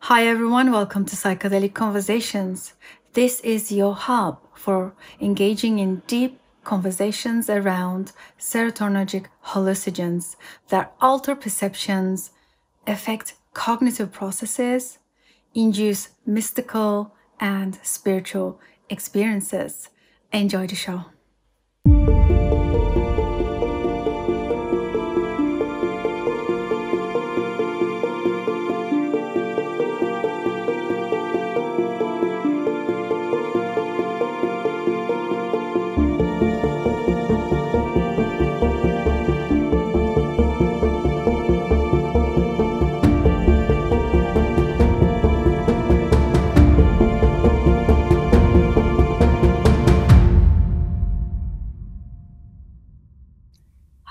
[0.00, 0.70] Hi, everyone.
[0.70, 2.74] Welcome to Psychedelic Conversations.
[3.14, 10.36] This is your hub for engaging in deep conversations around serotonergic hallucinogens
[10.68, 12.30] that alter perceptions,
[12.86, 14.98] affect cognitive processes,
[15.54, 19.88] induce mystical and spiritual experiences.
[20.32, 21.06] Enjoy the show.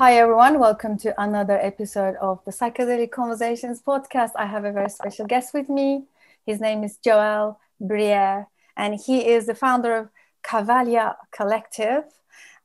[0.05, 0.59] Hi, everyone.
[0.59, 4.33] Welcome to another episode of the Psychedelic Conversations podcast.
[4.35, 6.03] I have a very special guest with me.
[6.45, 8.45] His name is Joel Briere,
[8.77, 10.09] and he is the founder of
[10.43, 12.03] Cavalia Collective,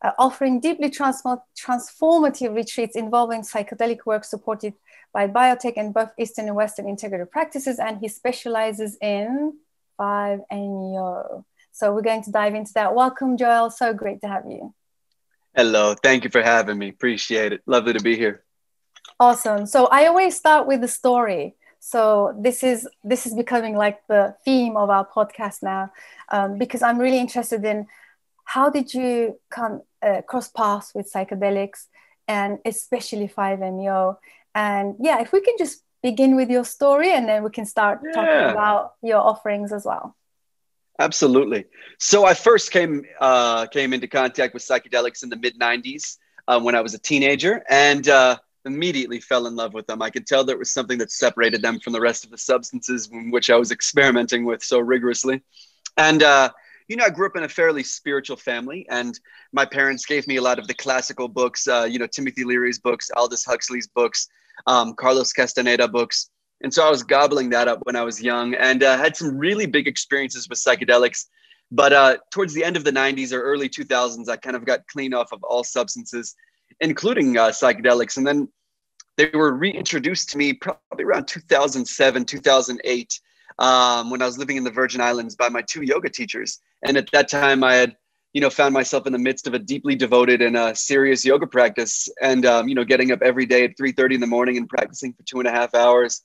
[0.02, 4.74] uh, offering deeply transform- transformative retreats involving psychedelic work supported
[5.14, 7.78] by biotech and both Eastern and Western integrative practices.
[7.78, 9.54] And he specializes in
[9.98, 11.46] 5-MeO.
[11.72, 12.94] So we're going to dive into that.
[12.94, 13.70] Welcome, Joel.
[13.70, 14.74] So great to have you.
[15.54, 15.94] Hello.
[15.94, 16.88] Thank you for having me.
[16.88, 17.62] Appreciate it.
[17.66, 18.44] Lovely to be here.
[19.18, 19.66] Awesome.
[19.66, 21.54] So I always start with the story.
[21.80, 25.90] So this is this is becoming like the theme of our podcast now,
[26.30, 27.86] um, because I'm really interested in
[28.44, 31.86] how did you come uh, cross paths with psychedelics
[32.28, 34.18] and especially 5-MeO.
[34.54, 38.00] And yeah, if we can just begin with your story and then we can start
[38.04, 38.12] yeah.
[38.12, 40.16] talking about your offerings as well.
[41.00, 41.64] Absolutely.
[41.98, 46.60] So I first came uh, came into contact with psychedelics in the mid '90s uh,
[46.60, 50.02] when I was a teenager, and uh, immediately fell in love with them.
[50.02, 53.08] I could tell there was something that separated them from the rest of the substances
[53.10, 55.42] which I was experimenting with so rigorously.
[55.96, 56.50] And uh,
[56.86, 59.18] you know, I grew up in a fairly spiritual family, and
[59.52, 61.66] my parents gave me a lot of the classical books.
[61.66, 64.28] Uh, you know, Timothy Leary's books, Aldous Huxley's books,
[64.66, 66.28] um, Carlos Castaneda books
[66.62, 69.38] and so I was gobbling that up when I was young and uh, had some
[69.38, 71.26] really big experiences with psychedelics.
[71.72, 74.86] But uh, towards the end of the 90s or early 2000s, I kind of got
[74.88, 76.34] clean off of all substances,
[76.80, 78.16] including uh, psychedelics.
[78.16, 78.48] And then
[79.16, 83.20] they were reintroduced to me probably around 2007, 2008,
[83.58, 86.58] um, when I was living in the Virgin Islands by my two yoga teachers.
[86.84, 87.96] And at that time, I had
[88.32, 92.08] you know found myself in the midst of a deeply devoted and serious yoga practice
[92.22, 95.12] and um, you know getting up every day at 3.30 in the morning and practicing
[95.12, 96.22] for two and a half hours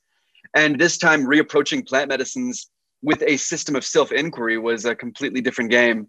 [0.56, 2.70] and this time, reapproaching plant medicines
[3.02, 6.08] with a system of self inquiry was a completely different game.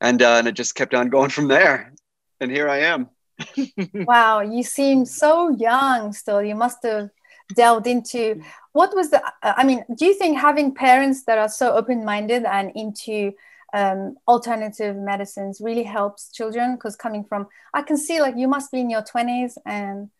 [0.00, 1.94] And, uh, and it just kept on going from there.
[2.40, 3.08] And here I am.
[3.94, 6.42] wow, you seem so young still.
[6.42, 7.10] You must have
[7.54, 11.72] delved into what was the, I mean, do you think having parents that are so
[11.72, 13.32] open minded and into
[13.72, 16.74] um, alternative medicines really helps children?
[16.74, 20.10] Because coming from, I can see like you must be in your 20s and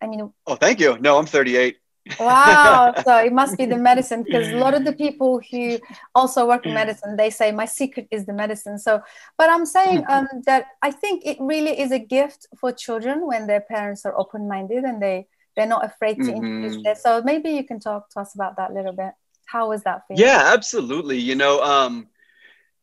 [0.00, 0.98] I mean, oh, thank you.
[0.98, 1.78] No, I'm 38
[2.20, 2.92] wow.
[3.04, 5.78] So it must be the medicine because a lot of the people who
[6.14, 8.78] also work in medicine they say my secret is the medicine.
[8.78, 9.00] So
[9.36, 13.46] but i'm saying um, that i think it really is a gift for children when
[13.46, 15.26] their parents are open-minded and they
[15.56, 16.44] they're not afraid to mm-hmm.
[16.44, 19.12] introduce this so maybe you can talk to us about that a little bit.
[19.46, 20.24] How was that for you?
[20.24, 21.18] Yeah absolutely.
[21.18, 22.08] You know um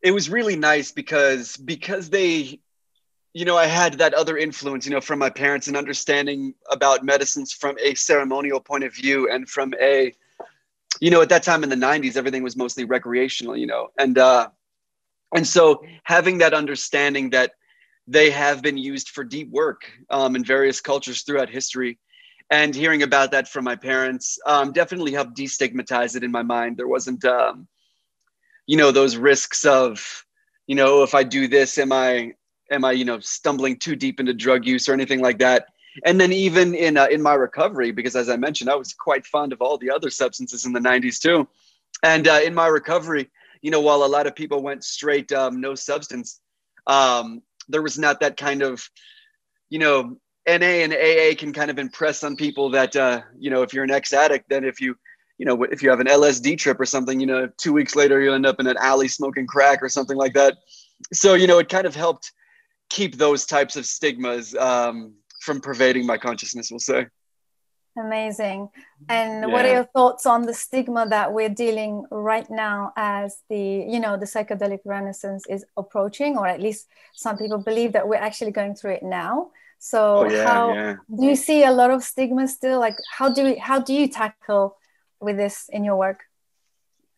[0.02, 2.60] it was really nice because because they
[3.34, 7.04] you know, I had that other influence, you know, from my parents and understanding about
[7.04, 10.12] medicines from a ceremonial point of view and from a,
[11.00, 14.18] you know, at that time in the 90s, everything was mostly recreational, you know, and,
[14.18, 14.48] uh,
[15.34, 17.52] and so having that understanding that
[18.06, 21.98] they have been used for deep work um, in various cultures throughout history
[22.50, 26.76] and hearing about that from my parents um, definitely helped destigmatize it in my mind.
[26.76, 27.66] There wasn't, um,
[28.66, 30.26] you know, those risks of,
[30.66, 32.34] you know, if I do this, am I
[32.72, 35.66] am I, you know, stumbling too deep into drug use or anything like that?
[36.04, 39.26] And then even in uh, in my recovery, because as I mentioned, I was quite
[39.26, 41.46] fond of all the other substances in the '90s too.
[42.02, 43.30] And uh, in my recovery,
[43.60, 46.40] you know, while a lot of people went straight um, no substance,
[46.86, 48.88] um, there was not that kind of,
[49.68, 50.16] you know,
[50.46, 53.84] NA and AA can kind of impress on people that uh, you know if you're
[53.84, 54.96] an ex-addict, then if you
[55.38, 58.20] you know if you have an LSD trip or something, you know, two weeks later
[58.20, 60.56] you end up in an alley smoking crack or something like that.
[61.12, 62.32] So you know, it kind of helped
[62.96, 67.06] keep those types of stigmas um, from pervading my consciousness, we'll say.
[67.96, 68.68] Amazing.
[69.08, 69.46] And yeah.
[69.52, 74.00] what are your thoughts on the stigma that we're dealing right now as the, you
[74.04, 78.50] know, the psychedelic renaissance is approaching, or at least some people believe that we're actually
[78.50, 79.50] going through it now.
[79.78, 80.96] So oh, yeah, how yeah.
[81.18, 82.78] do you see a lot of stigma still?
[82.78, 84.76] Like how do we, how do you tackle
[85.20, 86.20] with this in your work?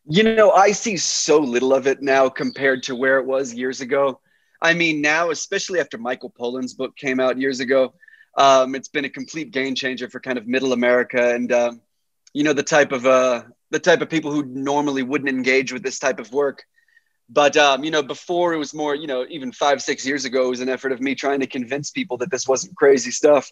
[0.07, 3.81] You know, I see so little of it now compared to where it was years
[3.81, 4.21] ago.
[4.61, 7.95] I mean, now, especially after Michael Pollan's book came out years ago,
[8.37, 11.81] um, it's been a complete game changer for kind of middle America and, um,
[12.33, 15.83] you know, the type of uh, the type of people who normally wouldn't engage with
[15.83, 16.65] this type of work.
[17.29, 20.47] But um, you know, before it was more, you know, even five, six years ago,
[20.47, 23.51] it was an effort of me trying to convince people that this wasn't crazy stuff,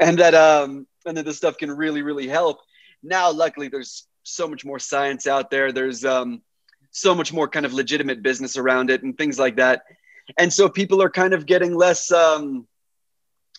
[0.00, 2.58] and that um, and that this stuff can really, really help.
[3.02, 5.72] Now, luckily, there's so much more science out there.
[5.72, 6.42] There's um,
[6.90, 9.82] so much more kind of legitimate business around it and things like that,
[10.38, 12.66] and so people are kind of getting less um,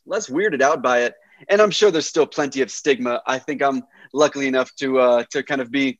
[0.06, 1.16] less weirded out by it.
[1.50, 3.22] And I'm sure there's still plenty of stigma.
[3.26, 3.84] I think I'm
[4.14, 6.00] luckily enough to uh, to kind of be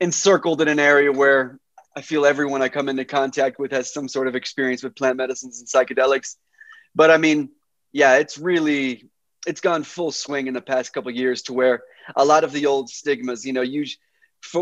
[0.00, 1.58] encircled in an area where
[1.96, 5.16] I feel everyone I come into contact with has some sort of experience with plant
[5.16, 6.36] medicines and psychedelics.
[6.94, 7.50] But I mean,
[7.92, 9.08] yeah, it's really
[9.46, 11.82] it's gone full swing in the past couple years to where
[12.16, 13.84] a lot of the old stigmas, you know, you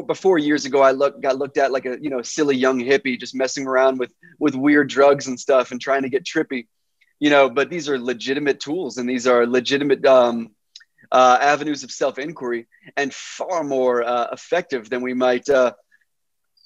[0.07, 3.19] before years ago, I look got looked at like a you know silly young hippie
[3.19, 6.67] just messing around with with weird drugs and stuff and trying to get trippy,
[7.19, 7.49] you know.
[7.49, 10.51] But these are legitimate tools and these are legitimate um,
[11.13, 15.73] uh, avenues of self inquiry and far more uh, effective than we might uh,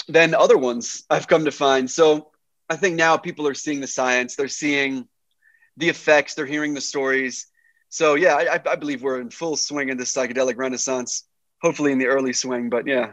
[0.08, 1.90] than other ones I've come to find.
[1.90, 2.30] So
[2.68, 5.08] I think now people are seeing the science, they're seeing
[5.76, 7.46] the effects, they're hearing the stories.
[7.88, 11.24] So yeah, I, I believe we're in full swing in this psychedelic renaissance.
[11.62, 13.12] Hopefully in the early swing, but yeah.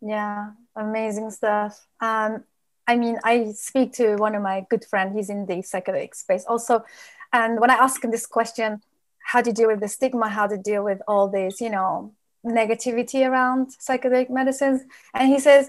[0.00, 1.86] Yeah, amazing stuff.
[2.00, 2.44] Um,
[2.86, 5.14] I mean, I speak to one of my good friends.
[5.14, 6.84] He's in the psychedelic space also,
[7.32, 8.80] and when I ask him this question,
[9.28, 13.28] how to deal with the stigma, how to deal with all this, you know, negativity
[13.28, 14.82] around psychedelic medicines.
[15.14, 15.68] And he says,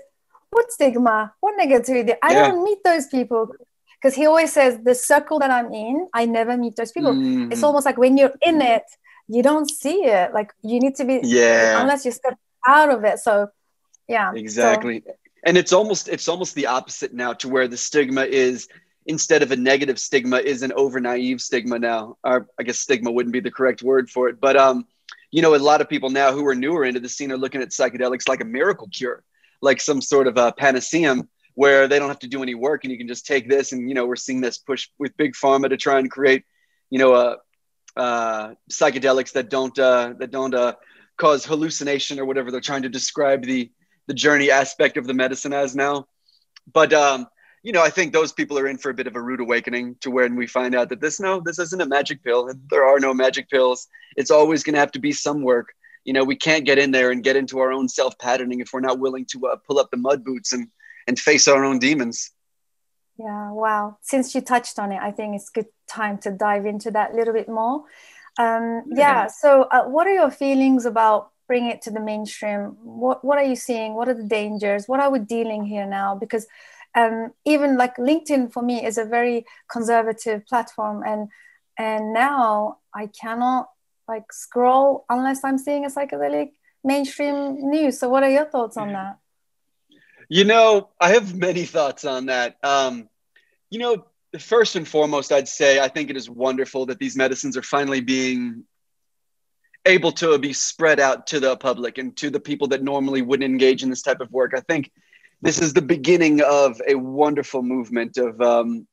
[0.50, 1.34] What stigma?
[1.42, 2.16] What negativity?
[2.24, 2.48] I yeah.
[2.48, 3.52] don't meet those people.
[4.02, 7.14] Because he always says, The circle that I'm in, I never meet those people.
[7.14, 7.52] Mm.
[7.52, 8.86] It's almost like when you're in it,
[9.30, 10.34] you don't see it.
[10.34, 12.38] Like you need to be, yeah, unless you step
[12.68, 13.20] out of it.
[13.20, 13.50] So,
[14.08, 14.34] yeah.
[14.34, 15.04] Exactly.
[15.06, 15.14] So,
[15.46, 18.68] and it's almost it's almost the opposite now to where the stigma is
[19.06, 23.10] instead of a negative stigma is an over naive stigma now or i guess stigma
[23.10, 24.86] wouldn't be the correct word for it but um
[25.32, 27.62] you know, a lot of people now who are newer into the scene are looking
[27.62, 29.24] at psychedelics like a miracle cure,
[29.62, 31.18] like some sort of a panacea
[31.54, 33.72] where they don't have to do any work and you can just take this.
[33.72, 36.46] And, you know, we're seeing this push with big pharma to try and create,
[36.90, 37.36] you know, uh,
[38.00, 40.74] uh, psychedelics that don't, uh, that don't uh,
[41.18, 43.70] cause hallucination or whatever they're trying to describe the,
[44.08, 46.08] the journey aspect of the medicine as now.
[46.72, 47.28] But, um,
[47.62, 49.98] you know, I think those people are in for a bit of a rude awakening
[50.02, 52.50] to when we find out that this, no, this isn't a magic pill.
[52.70, 53.88] There are no magic pills.
[54.16, 55.74] It's always going to have to be some work.
[56.06, 58.70] You know, we can't get in there and get into our own self patterning if
[58.72, 60.70] we're not willing to uh, pull up the mud boots and,
[61.08, 62.32] and face our own demons.
[63.20, 63.98] Yeah, wow.
[64.02, 67.16] Since you touched on it, I think it's good time to dive into that a
[67.16, 67.84] little bit more.
[68.38, 69.24] Um, yeah.
[69.24, 69.28] yeah.
[69.28, 72.78] So, uh, what are your feelings about bringing it to the mainstream?
[72.82, 73.96] What What are you seeing?
[73.96, 74.88] What are the dangers?
[74.88, 76.16] What are we dealing here now?
[76.16, 76.48] Because
[76.96, 81.30] um, even like linkedin for me is a very conservative platform and
[81.78, 83.70] and now i cannot
[84.08, 86.52] like scroll unless i'm seeing a psychedelic
[86.84, 89.19] mainstream news so what are your thoughts on that
[90.30, 93.10] you know i have many thoughts on that um,
[93.70, 94.06] you know
[94.40, 98.02] first and foremost i'd say i think it is wonderful that these medicines are finally
[98.02, 98.64] being
[99.86, 103.50] able to be spread out to the public and to the people that normally wouldn't
[103.50, 104.92] engage in this type of work i think
[105.42, 108.88] this is the beginning of a wonderful movement of um,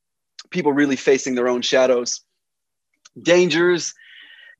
[0.49, 2.21] people really facing their own shadows,
[3.21, 3.93] dangers,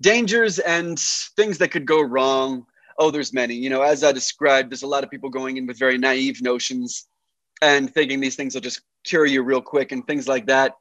[0.01, 2.65] dangers, and things that could go wrong.
[2.97, 3.55] Oh, there's many.
[3.55, 6.41] You know, as I described, there's a lot of people going in with very naive
[6.41, 7.07] notions
[7.61, 10.75] and thinking these things will just cure you real quick and things like that.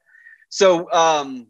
[0.49, 1.47] So um,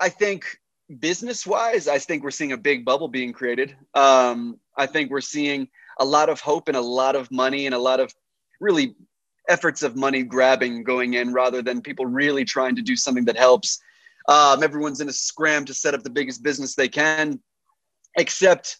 [0.00, 0.58] I think
[0.98, 3.76] business wise, I think we're seeing a big bubble being created.
[3.94, 5.68] Um, I think we're seeing
[5.98, 8.12] a lot of hope and a lot of money and a lot of
[8.60, 8.94] really
[9.48, 13.36] efforts of money grabbing going in rather than people really trying to do something that
[13.36, 13.80] helps.
[14.28, 17.40] Um, everyone's in a scram to set up the biggest business they can,
[18.16, 18.76] except,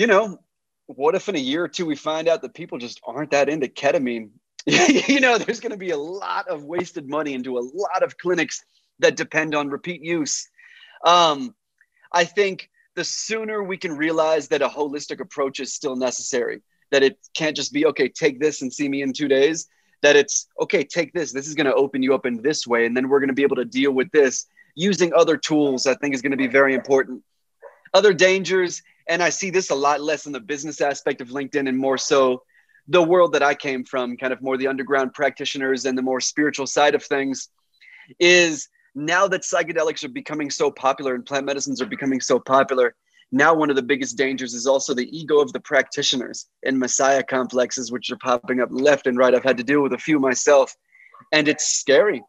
[0.00, 0.38] you know,
[0.86, 3.50] what if in a year or two we find out that people just aren't that
[3.50, 4.30] into ketamine?
[4.64, 8.16] you know, there's going to be a lot of wasted money into a lot of
[8.16, 8.64] clinics
[9.00, 10.48] that depend on repeat use.
[11.04, 11.54] Um,
[12.10, 17.02] I think the sooner we can realize that a holistic approach is still necessary, that
[17.02, 19.68] it can't just be okay take this and see me in two days
[20.02, 22.86] that it's okay take this this is going to open you up in this way
[22.86, 25.92] and then we're going to be able to deal with this using other tools i
[25.96, 27.22] think is going to be very important
[27.92, 31.68] other dangers and i see this a lot less in the business aspect of linkedin
[31.68, 32.42] and more so
[32.88, 36.20] the world that i came from kind of more the underground practitioners and the more
[36.20, 37.48] spiritual side of things
[38.18, 42.94] is now that psychedelics are becoming so popular and plant medicines are becoming so popular
[43.32, 47.22] now one of the biggest dangers is also the ego of the practitioners and messiah
[47.22, 49.34] complexes which are popping up left and right.
[49.34, 50.74] I've had to deal with a few myself
[51.32, 52.22] and it's scary.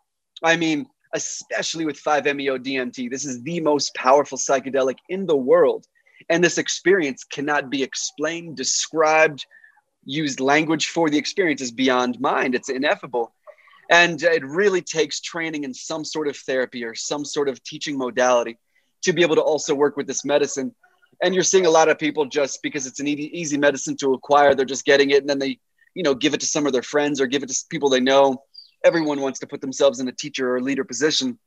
[0.44, 5.86] I mean especially with 5-meo dmt this is the most powerful psychedelic in the world
[6.30, 9.46] and this experience cannot be explained described
[10.06, 12.56] used language for the experience is beyond mind.
[12.56, 13.34] It's ineffable.
[13.90, 17.98] And it really takes training in some sort of therapy or some sort of teaching
[17.98, 18.58] modality
[19.04, 20.74] to be able to also work with this medicine.
[21.22, 24.56] And you're seeing a lot of people just because it's an easy medicine to acquire
[24.56, 25.60] they're just getting it and then they
[25.94, 28.00] you know give it to some of their friends or give it to people they
[28.00, 28.44] know.
[28.84, 31.38] Everyone wants to put themselves in a teacher or leader position.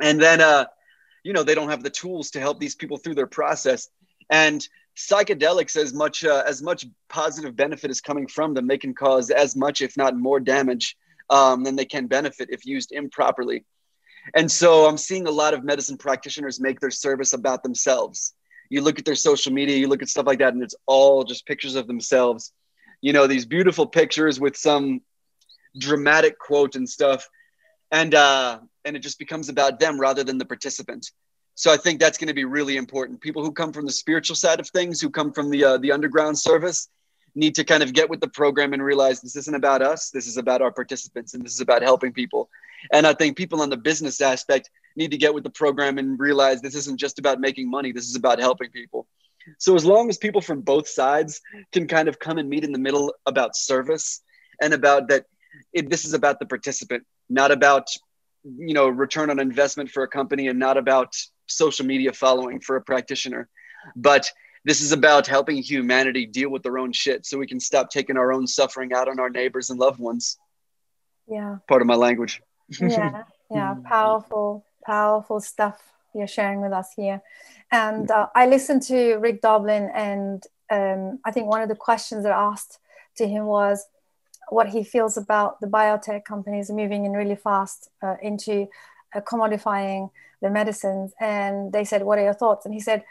[0.00, 0.66] And then uh
[1.24, 3.88] you know they don't have the tools to help these people through their process
[4.30, 8.94] and psychedelics as much uh, as much positive benefit is coming from them they can
[8.94, 10.96] cause as much if not more damage
[11.30, 13.64] um, than they can benefit if used improperly
[14.34, 18.34] and so i'm seeing a lot of medicine practitioners make their service about themselves
[18.72, 21.24] you look at their social media, you look at stuff like that, and it's all
[21.24, 22.54] just pictures of themselves.
[23.02, 25.02] You know, these beautiful pictures with some
[25.78, 27.28] dramatic quote and stuff.
[27.90, 31.10] And uh, and it just becomes about them rather than the participant.
[31.54, 33.20] So I think that's going to be really important.
[33.20, 35.92] People who come from the spiritual side of things, who come from the uh, the
[35.92, 36.88] underground service,
[37.34, 40.10] need to kind of get with the program and realize this isn't about us.
[40.10, 42.48] This is about our participants, and this is about helping people.
[42.90, 46.18] And I think people on the business aspect need to get with the program and
[46.18, 47.92] realize this isn't just about making money.
[47.92, 49.06] This is about helping people.
[49.58, 51.40] So as long as people from both sides
[51.72, 54.20] can kind of come and meet in the middle about service
[54.60, 55.26] and about that,
[55.72, 57.86] it, this is about the participant, not about
[58.44, 61.14] you know return on investment for a company and not about
[61.52, 63.48] social media following for a practitioner,
[63.96, 64.30] but
[64.64, 68.16] this is about helping humanity deal with their own shit so we can stop taking
[68.16, 70.38] our own suffering out on our neighbors and loved ones.
[71.28, 71.58] Yeah.
[71.68, 72.40] Part of my language.
[72.80, 73.24] yeah.
[73.50, 73.74] Yeah.
[73.84, 75.80] Powerful powerful stuff
[76.14, 77.22] you're sharing with us here.
[77.70, 82.24] And uh, I listened to Rick Doblin, and um, I think one of the questions
[82.24, 82.78] that I asked
[83.16, 83.86] to him was
[84.48, 88.68] what he feels about the biotech companies moving in really fast uh, into
[89.14, 91.12] uh, commodifying the medicines.
[91.20, 93.04] And they said, "What are your thoughts?" And he said,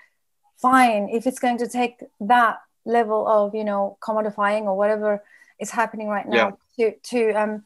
[0.58, 5.24] "Fine, if it's going to take that level of you know commodifying or whatever
[5.60, 6.89] is happening right now yeah.
[6.89, 7.63] to to um,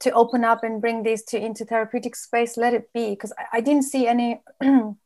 [0.00, 3.58] to open up and bring this to into therapeutic space let it be because I,
[3.58, 4.96] I, didn't see any kind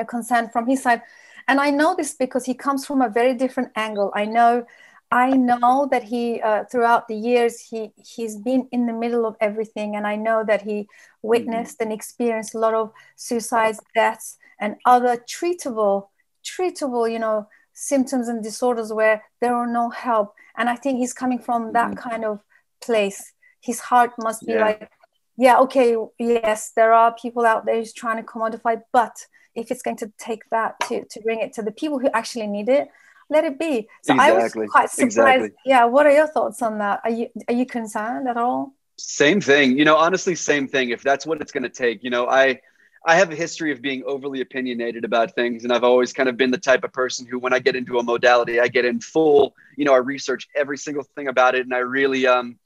[0.00, 1.00] of consent from his side
[1.48, 4.66] and i know this because he comes from a very different angle i know
[5.10, 9.36] i know that he uh, throughout the years he he's been in the middle of
[9.40, 10.88] everything and i know that he
[11.22, 16.08] witnessed and experienced a lot of suicides deaths and other treatable
[16.44, 21.12] treatable you know symptoms and disorders where there are no help and i think he's
[21.12, 22.08] coming from that mm-hmm.
[22.08, 22.40] kind of
[22.82, 24.64] place his heart must be yeah.
[24.64, 24.90] like
[25.36, 29.82] yeah okay yes there are people out there who's trying to commodify but if it's
[29.82, 32.88] going to take that to to bring it to the people who actually need it
[33.28, 34.40] let it be so exactly.
[34.40, 35.50] i was quite surprised exactly.
[35.64, 39.40] yeah what are your thoughts on that are you are you concerned at all same
[39.40, 42.26] thing you know honestly same thing if that's what it's going to take you know
[42.28, 42.60] i
[43.08, 46.36] I have a history of being overly opinionated about things, and I've always kind of
[46.36, 48.98] been the type of person who, when I get into a modality, I get in
[48.98, 49.54] full.
[49.76, 52.58] You know, I research every single thing about it, and I really, um,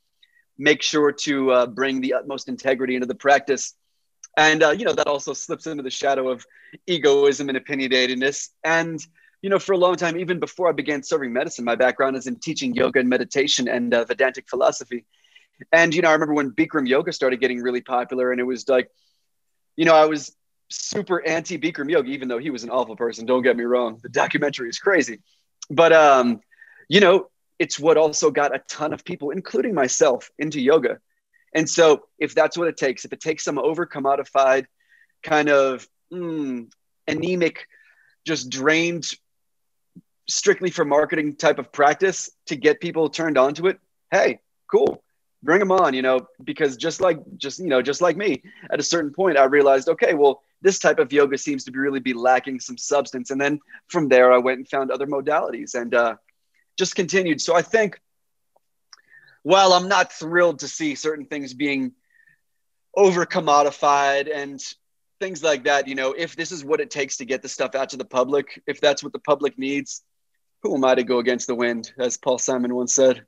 [0.60, 3.74] make sure to uh, bring the utmost integrity into the practice.
[4.36, 6.46] And, uh, you know, that also slips into the shadow of
[6.86, 8.50] egoism and opinionatedness.
[8.62, 9.00] And,
[9.42, 12.26] you know, for a long time, even before I began serving medicine, my background is
[12.26, 15.06] in teaching yoga and meditation and uh, Vedantic philosophy.
[15.72, 18.68] And, you know, I remember when Bikram yoga started getting really popular, and it was
[18.68, 18.90] like,
[19.76, 20.34] you know, I was
[20.68, 23.26] super anti Bikram yoga, even though he was an awful person.
[23.26, 23.98] Don't get me wrong.
[24.02, 25.20] The documentary is crazy.
[25.70, 26.40] But, um,
[26.88, 30.98] you know, it's what also got a ton of people, including myself, into yoga.
[31.54, 34.66] And so, if that's what it takes, if it takes some over commodified,
[35.22, 36.70] kind of mm,
[37.06, 37.66] anemic,
[38.24, 39.10] just drained,
[40.30, 43.78] strictly for marketing type of practice to get people turned onto it,
[44.10, 45.02] hey, cool,
[45.42, 45.94] bring them on.
[45.94, 49.36] You know, because just like just you know, just like me, at a certain point,
[49.36, 52.78] I realized, okay, well, this type of yoga seems to be really be lacking some
[52.78, 53.30] substance.
[53.30, 56.16] And then from there, I went and found other modalities, and uh,
[56.78, 57.40] just continued.
[57.40, 58.00] So I think
[59.42, 61.92] while I'm not thrilled to see certain things being
[62.94, 64.62] over commodified and
[65.18, 67.74] things like that, you know, if this is what it takes to get the stuff
[67.74, 70.02] out to the public, if that's what the public needs,
[70.62, 73.22] who am I to go against the wind, as Paul Simon once said?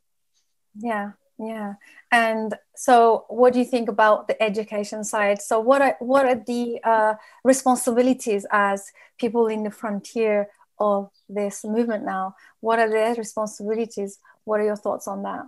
[0.76, 1.74] Yeah, yeah.
[2.10, 5.40] And so, what do you think about the education side?
[5.40, 10.48] So, what are what are the uh, responsibilities as people in the frontier
[10.78, 12.36] of this movement now?
[12.60, 14.18] What are their responsibilities?
[14.44, 15.46] What are your thoughts on that?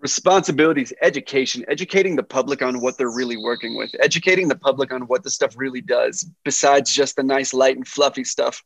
[0.00, 5.02] Responsibilities, education, educating the public on what they're really working with, educating the public on
[5.02, 8.64] what the stuff really does, besides just the nice, light, and fluffy stuff.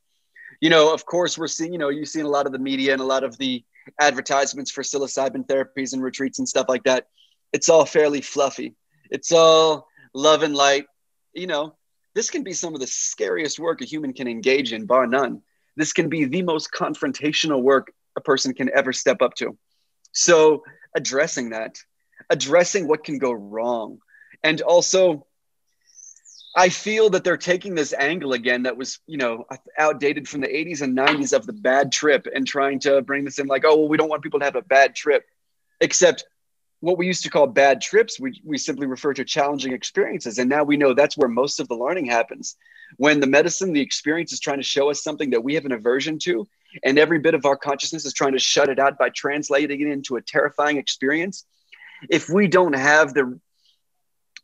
[0.60, 2.92] You know, of course, we're seeing, you know, you've seen a lot of the media
[2.92, 3.64] and a lot of the
[4.00, 7.06] advertisements for psilocybin therapies and retreats and stuff like that.
[7.52, 8.74] It's all fairly fluffy.
[9.10, 10.86] It's all love and light.
[11.34, 11.74] You know,
[12.14, 15.42] this can be some of the scariest work a human can engage in, bar none.
[15.76, 19.56] This can be the most confrontational work a person can ever step up to.
[20.12, 21.76] So, addressing that,
[22.30, 23.98] addressing what can go wrong,
[24.42, 25.25] and also
[26.58, 29.44] I feel that they're taking this angle again that was, you know,
[29.76, 33.38] outdated from the 80s and 90s of the bad trip and trying to bring this
[33.38, 35.26] in like, oh, well, we don't want people to have a bad trip.
[35.82, 36.24] Except
[36.80, 40.38] what we used to call bad trips, we, we simply refer to challenging experiences.
[40.38, 42.56] And now we know that's where most of the learning happens.
[42.96, 45.72] When the medicine, the experience is trying to show us something that we have an
[45.72, 46.48] aversion to,
[46.82, 49.88] and every bit of our consciousness is trying to shut it out by translating it
[49.88, 51.44] into a terrifying experience.
[52.08, 53.38] If we don't have the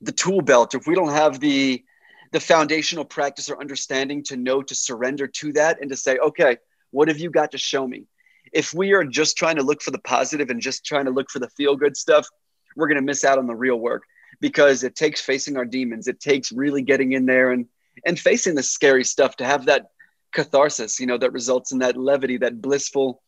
[0.01, 1.85] the tool belt, if we don't have the
[2.33, 6.57] the foundational practice or understanding to know to surrender to that and to say, okay,
[6.91, 8.07] what have you got to show me?
[8.53, 11.31] If we are just trying to look for the positive and just trying to look
[11.31, 12.27] for the feel good stuff,
[12.75, 14.03] we're going to miss out on the real work
[14.41, 16.09] because it takes facing our demons.
[16.09, 17.67] It takes really getting in there and
[18.07, 19.91] and facing the scary stuff to have that
[20.33, 23.23] catharsis, you know, that results in that levity, that blissful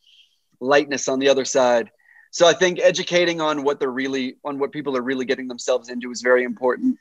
[0.61, 1.91] lightness on the other side.
[2.31, 5.91] So I think educating on what they're really on what people are really getting themselves
[5.91, 6.99] into is very important.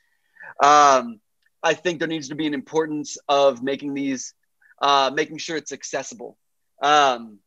[0.62, 1.20] Um,
[1.63, 4.34] I think there needs to be an importance of making these,
[4.82, 6.38] uh, making sure it's accessible.
[6.82, 7.39] Um,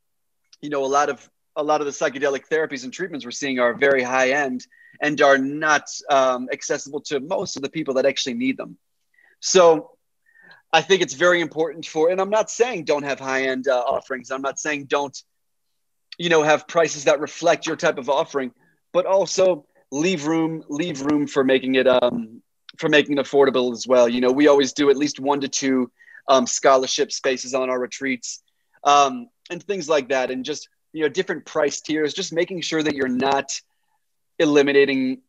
[0.63, 3.59] you know, a lot of a lot of the psychedelic therapies and treatments we're seeing
[3.59, 4.67] are very high end
[5.01, 8.77] and are not um, accessible to most of the people that actually need them.
[9.41, 9.97] So
[10.73, 13.79] I think it's very important for, and I'm not saying don't have high end uh,
[13.79, 14.31] offerings.
[14.31, 15.17] I'm not saying don't,
[16.19, 18.53] you know, have prices that reflect your type of offering,
[18.93, 22.43] but also leave room, leave room for making it um,
[22.79, 24.09] for making it affordable as well.
[24.09, 25.91] You know, we always do at least one to two
[26.29, 28.43] um, scholarship spaces on our retreats
[28.85, 32.15] um, and things like that, and just you know different price tiers.
[32.15, 33.61] Just making sure that you're not
[34.39, 35.23] eliminating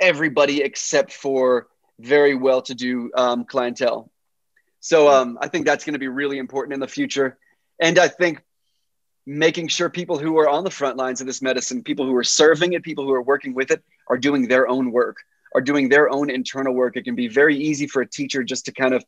[0.00, 1.66] everybody except for
[1.98, 4.10] very well-to-do um, clientele.
[4.80, 7.38] So um, I think that's going to be really important in the future,
[7.80, 8.42] and I think
[9.26, 12.24] making sure people who are on the front lines of this medicine, people who are
[12.24, 15.18] serving it, people who are working with it, are doing their own work
[15.54, 16.96] are doing their own internal work.
[16.96, 19.04] It can be very easy for a teacher just to kind of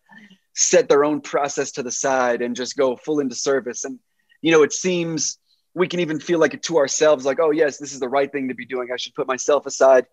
[0.54, 3.84] set their own process to the side and just go full into service.
[3.84, 3.98] And,
[4.42, 5.38] you know, it seems
[5.74, 8.30] we can even feel like it to ourselves, like, oh, yes, this is the right
[8.30, 8.88] thing to be doing.
[8.92, 10.06] I should put myself aside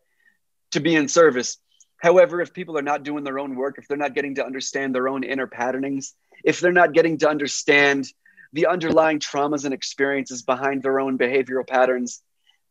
[0.71, 1.57] to be in service.
[1.97, 4.93] However, if people are not doing their own work, if they're not getting to understand
[4.93, 6.13] their own inner patternings,
[6.43, 8.05] if they're not getting to understand
[8.53, 12.21] the underlying traumas and experiences behind their own behavioral patterns,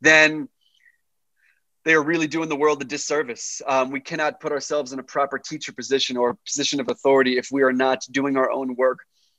[0.00, 0.48] then
[1.86, 3.62] they are really doing the world a disservice.
[3.64, 7.48] Um, we cannot put ourselves in a proper teacher position or position of authority if
[7.52, 8.98] we are not doing our own work.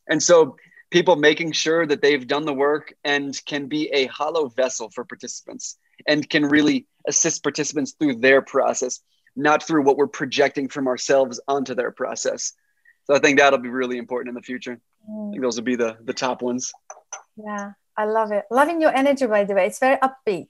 [0.09, 0.55] And so,
[0.89, 5.03] people making sure that they've done the work and can be a hollow vessel for
[5.03, 9.01] participants and can really assist participants through their process,
[9.35, 12.53] not through what we're projecting from ourselves onto their process.
[13.07, 14.79] So, I think that'll be really important in the future.
[15.09, 15.27] Mm.
[15.27, 16.71] I think those will be the, the top ones.
[17.35, 18.45] Yeah, I love it.
[18.49, 19.67] Loving your energy, by the way.
[19.67, 20.47] It's very upbeat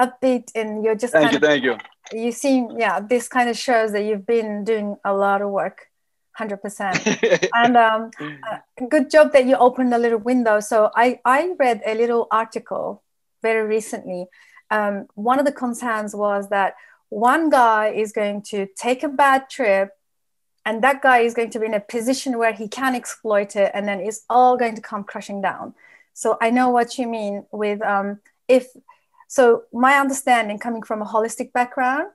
[0.00, 1.76] upbeat and you're just thank you of, thank you.
[2.12, 5.88] you seem yeah this kind of shows that you've been doing a lot of work
[6.38, 10.60] 100% and um, uh, good job that you opened a little window.
[10.60, 13.02] So i i read a little article
[13.42, 14.26] very recently.
[14.70, 16.74] Um, one of the concerns was that
[17.10, 19.90] one guy is going to take a bad trip
[20.64, 23.70] and that guy is going to be in a position where he can exploit it
[23.74, 25.74] and then it's all going to come crashing down.
[26.14, 28.68] So i know what you mean with um, if
[29.36, 32.08] so my understanding coming from a holistic background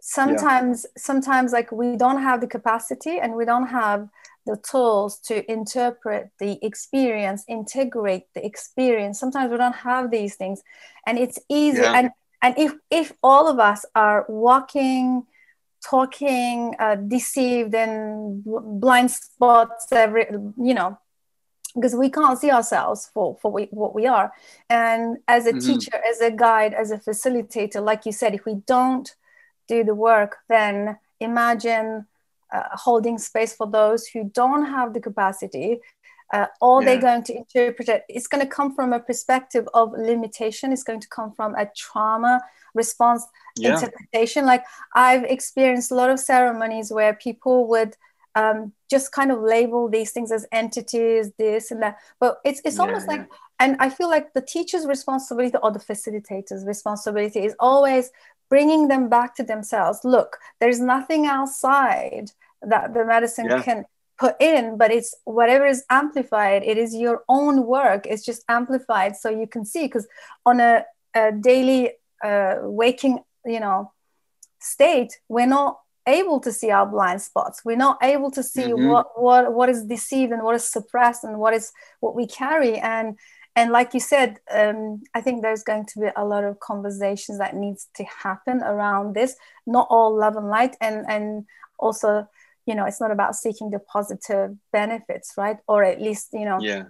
[0.00, 1.02] sometimes yeah.
[1.08, 4.08] sometimes like we don't have the capacity and we don't have
[4.44, 10.60] the tools to interpret the experience integrate the experience sometimes we don't have these things
[11.06, 11.98] and it's easy yeah.
[11.98, 12.10] and
[12.42, 15.24] and if if all of us are walking
[15.84, 18.42] talking uh, deceived and
[18.84, 20.26] blind spots every
[20.68, 20.98] you know
[21.80, 24.32] because we can't see ourselves for, for we, what we are.
[24.68, 25.66] And as a mm-hmm.
[25.66, 29.14] teacher, as a guide, as a facilitator, like you said, if we don't
[29.68, 32.06] do the work, then imagine
[32.52, 35.80] uh, holding space for those who don't have the capacity.
[36.32, 36.86] Uh, all yeah.
[36.86, 40.72] they're going to interpret it, it's going to come from a perspective of limitation.
[40.72, 42.40] It's going to come from a trauma
[42.74, 43.24] response
[43.56, 43.74] yeah.
[43.74, 44.44] interpretation.
[44.44, 44.64] Like
[44.94, 47.96] I've experienced a lot of ceremonies where people would
[48.38, 51.98] um, just kind of label these things as entities, this and that.
[52.20, 53.16] But it's it's yeah, almost yeah.
[53.16, 58.10] like, and I feel like the teacher's responsibility or the facilitator's responsibility is always
[58.48, 60.00] bringing them back to themselves.
[60.04, 62.30] Look, there's nothing outside
[62.62, 63.62] that the medicine yeah.
[63.62, 63.84] can
[64.18, 69.14] put in but it's whatever is amplified it is your own work it's just amplified
[69.14, 70.08] so you can see because
[70.44, 71.92] on a, a daily
[72.24, 73.92] uh, waking you know
[74.58, 77.64] state we're not able to see our blind spots.
[77.64, 78.88] We're not able to see mm-hmm.
[78.88, 82.78] what what what is deceived and what is suppressed and what is what we carry.
[82.78, 83.18] And
[83.58, 87.38] and like you said um, i think there's going to be a lot of conversations
[87.38, 89.34] that needs to happen around this
[89.66, 90.76] not all love and light.
[90.80, 91.44] And and
[91.78, 92.28] also
[92.66, 95.58] you know it's not about seeking the positive benefits right?
[95.66, 96.84] Or at least you know yeah.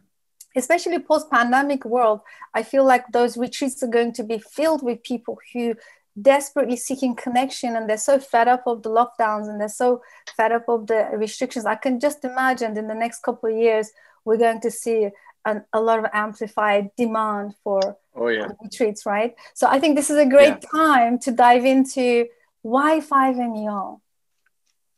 [0.57, 2.21] especially post pandemic world
[2.55, 5.75] i feel like those retreats are going to be filled with people who
[6.23, 10.03] desperately seeking connection and they're so fed up of the lockdowns and they're so
[10.37, 11.67] fed up of the restrictions.
[11.67, 13.91] I can just imagine in the next couple of years
[14.25, 15.09] we're going to see
[15.45, 18.49] an, a lot of amplified demand for oh, yeah.
[18.63, 19.35] retreats right?
[19.55, 20.69] So i think this is a great yeah.
[20.71, 22.27] time to dive into
[22.63, 24.01] why 5meo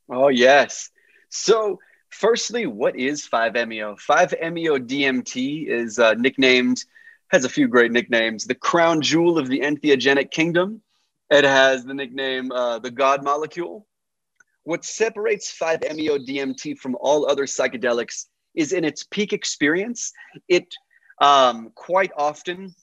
[0.09, 0.91] oh yes.
[1.29, 1.79] So
[2.09, 6.85] firstly what is 5meo 5meo dmt is uh, nicknamed
[7.31, 8.45] has a few great nicknames.
[8.45, 10.83] The crown jewel of the entheogenic kingdom
[11.31, 13.87] it has the nickname uh, the God molecule.
[14.65, 20.13] What separates 5-MeO-DMT from all other psychedelics is in its peak experience.
[20.49, 20.67] It
[21.21, 22.75] um, quite often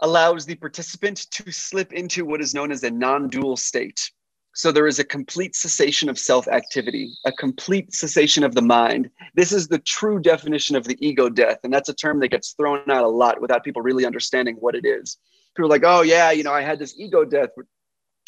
[0.00, 4.10] allows the participant to slip into what is known as a non-dual state.
[4.54, 9.10] So there is a complete cessation of self activity, a complete cessation of the mind.
[9.34, 11.58] This is the true definition of the ego death.
[11.62, 14.74] And that's a term that gets thrown out a lot without people really understanding what
[14.74, 15.18] it is
[15.56, 17.50] people are like, oh yeah, you know, I had this ego death.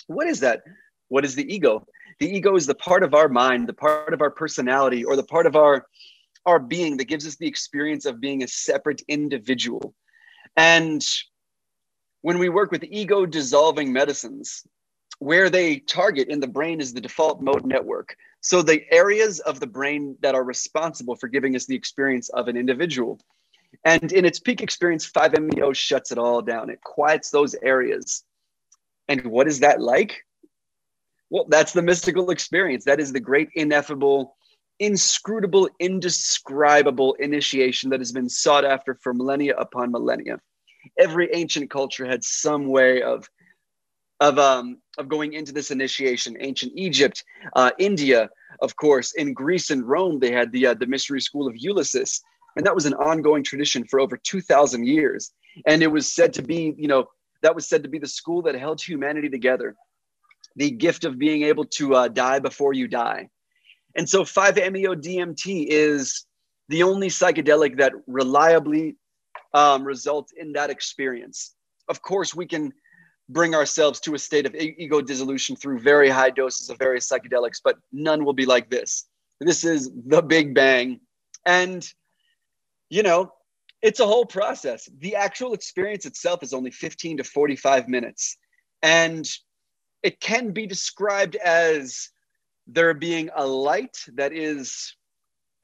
[0.07, 0.62] What is that?
[1.09, 1.87] What is the ego?
[2.19, 5.23] The ego is the part of our mind, the part of our personality, or the
[5.25, 5.87] part of our
[6.47, 9.95] our being that gives us the experience of being a separate individual.
[10.57, 11.05] And
[12.23, 14.67] when we work with ego dissolving medicines,
[15.19, 18.17] where they target in the brain is the default mode network.
[18.41, 22.49] So the areas of the brain that are responsible for giving us the experience of
[22.49, 23.21] an individual.
[23.85, 26.70] And in its peak experience, 5-MeO shuts it all down.
[26.70, 28.24] It quiets those areas.
[29.09, 30.24] And what is that like?
[31.31, 32.85] Well, that's the mystical experience.
[32.85, 34.37] That is the great, ineffable,
[34.78, 40.40] inscrutable, indescribable initiation that has been sought after for millennia upon millennia.
[40.98, 43.28] Every ancient culture had some way of
[44.20, 46.37] of um, of going into this initiation.
[46.40, 47.22] Ancient Egypt,
[47.54, 48.28] uh, India,
[48.61, 52.20] of course, in Greece and Rome, they had the uh, the mystery school of Eleusis.
[52.56, 55.32] And that was an ongoing tradition for over 2,000 years.
[55.66, 57.06] And it was said to be, you know,
[57.42, 59.76] that was said to be the school that held humanity together,
[60.56, 63.28] the gift of being able to uh, die before you die.
[63.94, 66.26] And so 5-MeO DMT is
[66.68, 68.96] the only psychedelic that reliably
[69.54, 71.54] um, results in that experience.
[71.88, 72.72] Of course, we can
[73.28, 77.61] bring ourselves to a state of ego dissolution through very high doses of various psychedelics,
[77.62, 79.04] but none will be like this.
[79.40, 81.00] This is the Big Bang.
[81.46, 81.87] And
[82.90, 83.33] you know,
[83.83, 84.88] it's a whole process.
[84.98, 88.37] The actual experience itself is only 15 to 45 minutes.
[88.83, 89.29] And
[90.03, 92.11] it can be described as
[92.66, 94.94] there being a light that is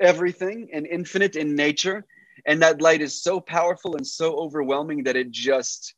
[0.01, 2.05] everything and infinite in nature.
[2.47, 5.95] And that light is so powerful and so overwhelming that it just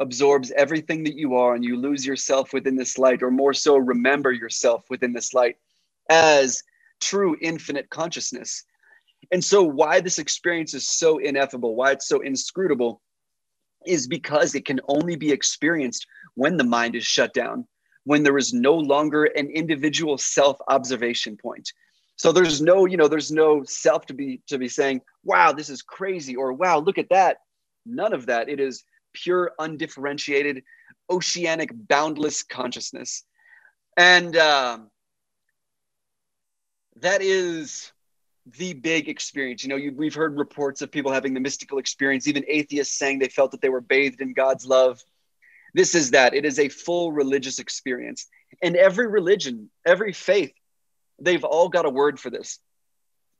[0.00, 3.76] absorbs everything that you are and you lose yourself within this light, or more so,
[3.76, 5.56] remember yourself within this light
[6.10, 6.62] as
[7.00, 8.64] true infinite consciousness.
[9.32, 13.00] And so, why this experience is so ineffable, why it's so inscrutable,
[13.86, 17.66] is because it can only be experienced when the mind is shut down,
[18.04, 21.70] when there is no longer an individual self observation point.
[22.16, 25.70] So there's no, you know, there's no self to be to be saying, "Wow, this
[25.70, 27.38] is crazy," or "Wow, look at that."
[27.84, 28.48] None of that.
[28.48, 30.62] It is pure, undifferentiated,
[31.10, 33.24] oceanic, boundless consciousness,
[33.96, 34.90] and um,
[36.96, 37.92] that is
[38.54, 39.62] the big experience.
[39.62, 43.18] You know, you, we've heard reports of people having the mystical experience, even atheists saying
[43.18, 45.02] they felt that they were bathed in God's love.
[45.74, 46.34] This is that.
[46.34, 48.26] It is a full religious experience.
[48.62, 50.52] And every religion, every faith,
[51.20, 52.58] they've all got a word for this.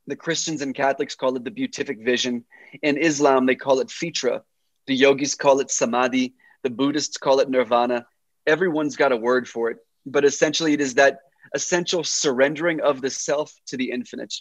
[0.08, 2.44] The Christians and Catholics call it the beatific vision.
[2.82, 4.42] In Islam, they call it fitra.
[4.86, 6.34] The yogis call it samadhi.
[6.62, 8.06] The Buddhists call it nirvana.
[8.46, 9.78] Everyone's got a word for it.
[10.04, 11.18] But essentially, it is that
[11.54, 14.34] essential surrendering of the self to the infinite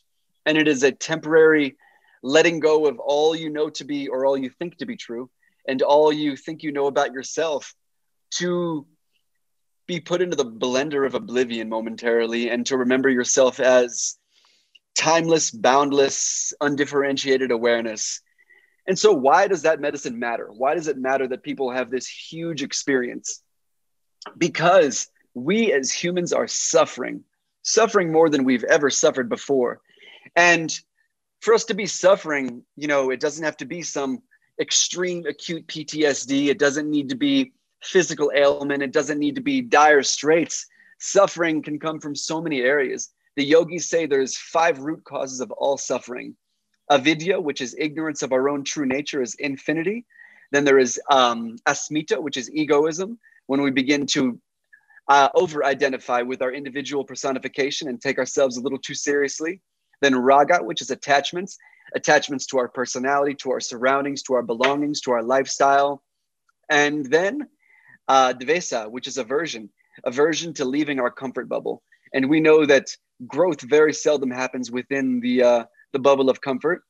[0.45, 1.75] and it is a temporary
[2.23, 5.29] letting go of all you know to be or all you think to be true
[5.67, 7.73] and all you think you know about yourself
[8.31, 8.85] to
[9.87, 14.17] be put into the blender of oblivion momentarily and to remember yourself as
[14.95, 18.21] timeless, boundless, undifferentiated awareness.
[18.87, 20.47] And so, why does that medicine matter?
[20.51, 23.41] Why does it matter that people have this huge experience?
[24.37, 27.23] Because we as humans are suffering,
[27.61, 29.81] suffering more than we've ever suffered before.
[30.35, 30.77] And
[31.41, 34.21] for us to be suffering, you know, it doesn't have to be some
[34.59, 36.47] extreme acute PTSD.
[36.47, 38.83] It doesn't need to be physical ailment.
[38.83, 40.65] It doesn't need to be dire straits.
[40.99, 43.11] Suffering can come from so many areas.
[43.35, 46.35] The yogis say there's five root causes of all suffering.
[46.89, 50.05] Avidya, which is ignorance of our own true nature, is infinity.
[50.51, 54.39] Then there is um, asmita, which is egoism, when we begin to
[55.07, 59.61] uh, over identify with our individual personification and take ourselves a little too seriously.
[60.05, 61.57] Then raga, which is attachments,
[61.95, 66.03] attachments to our personality, to our surroundings, to our belongings, to our lifestyle.
[66.69, 67.47] And then
[68.07, 69.71] uh, dvesa, which is aversion,
[70.03, 71.81] aversion to leaving our comfort bubble.
[72.13, 72.85] And we know that
[73.25, 76.83] growth very seldom happens within the, uh, the bubble of comfort.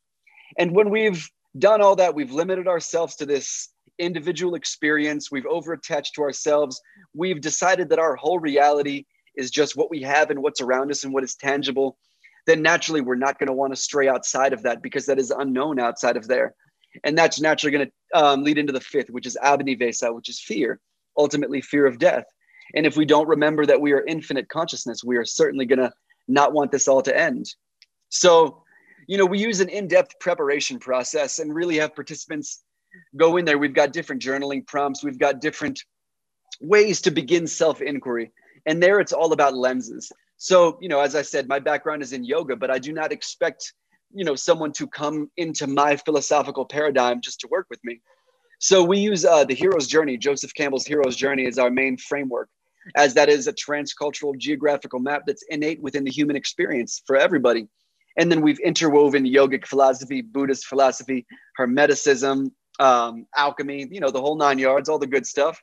[0.58, 1.26] And when we've
[1.58, 6.82] done all that, we've limited ourselves to this individual experience, we've over attached to ourselves,
[7.14, 9.06] we've decided that our whole reality
[9.38, 11.98] is just what we have and what's around us and what is tangible,
[12.46, 15.32] then naturally we're not going to want to stray outside of that because that is
[15.32, 16.56] unknown outside of there.
[17.04, 20.40] And that's naturally going to um, lead into the fifth, which is abhinivesa, which is
[20.40, 20.80] fear,
[21.18, 22.26] ultimately fear of death.
[22.74, 25.92] And if we don't remember that we are infinite consciousness, we are certainly going to
[26.28, 27.48] not want this all to end.
[28.10, 28.64] So,
[29.08, 32.64] you know, we use an in depth preparation process and really have participants
[33.16, 33.58] go in there.
[33.58, 35.84] We've got different journaling prompts, we've got different
[36.62, 38.32] ways to begin self inquiry.
[38.66, 40.12] And there it's all about lenses.
[40.38, 43.12] So, you know, as I said, my background is in yoga, but I do not
[43.12, 43.74] expect,
[44.14, 48.02] you know, someone to come into my philosophical paradigm just to work with me.
[48.60, 50.18] So we use uh, the hero's journey.
[50.18, 52.50] Joseph Campbell's hero's journey is our main framework,
[52.96, 57.68] as that is a transcultural geographical map that's innate within the human experience for everybody.
[58.18, 61.26] And then we've interwoven yogic philosophy, Buddhist philosophy,
[61.60, 65.62] Hermeticism, um, alchemy, you know, the whole nine yards, all the good stuff.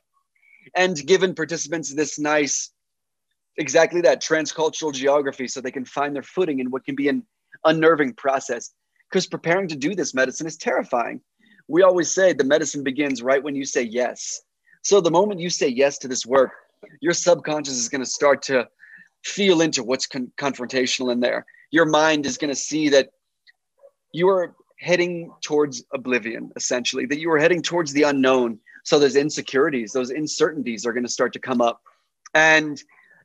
[0.75, 2.71] And given participants this nice,
[3.57, 7.23] exactly that transcultural geography so they can find their footing in what can be an
[7.65, 8.71] unnerving process.
[9.09, 11.21] Because preparing to do this medicine is terrifying.
[11.67, 14.41] We always say the medicine begins right when you say yes.
[14.81, 16.51] So the moment you say yes to this work,
[16.99, 18.67] your subconscious is going to start to
[19.23, 21.45] feel into what's con- confrontational in there.
[21.71, 23.09] Your mind is going to see that
[24.11, 28.59] you are heading towards oblivion, essentially, that you are heading towards the unknown.
[28.83, 31.81] So those insecurities, those uncertainties are going to start to come up.
[32.33, 32.81] And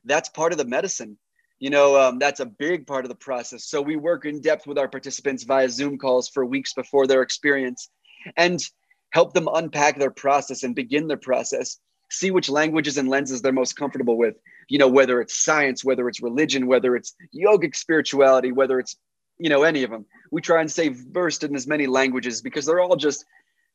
[0.09, 1.17] that's part of the medicine.
[1.59, 3.65] You know, um, that's a big part of the process.
[3.65, 7.21] So we work in depth with our participants via Zoom calls for weeks before their
[7.21, 7.89] experience
[8.37, 8.63] and
[9.11, 11.77] help them unpack their process and begin their process.
[12.11, 14.35] See which languages and lenses they're most comfortable with.
[14.69, 18.95] You know, whether it's science, whether it's religion, whether it's yogic spirituality, whether it's,
[19.37, 22.65] you know, any of them we try and stay versed in as many languages because
[22.65, 23.25] they're all just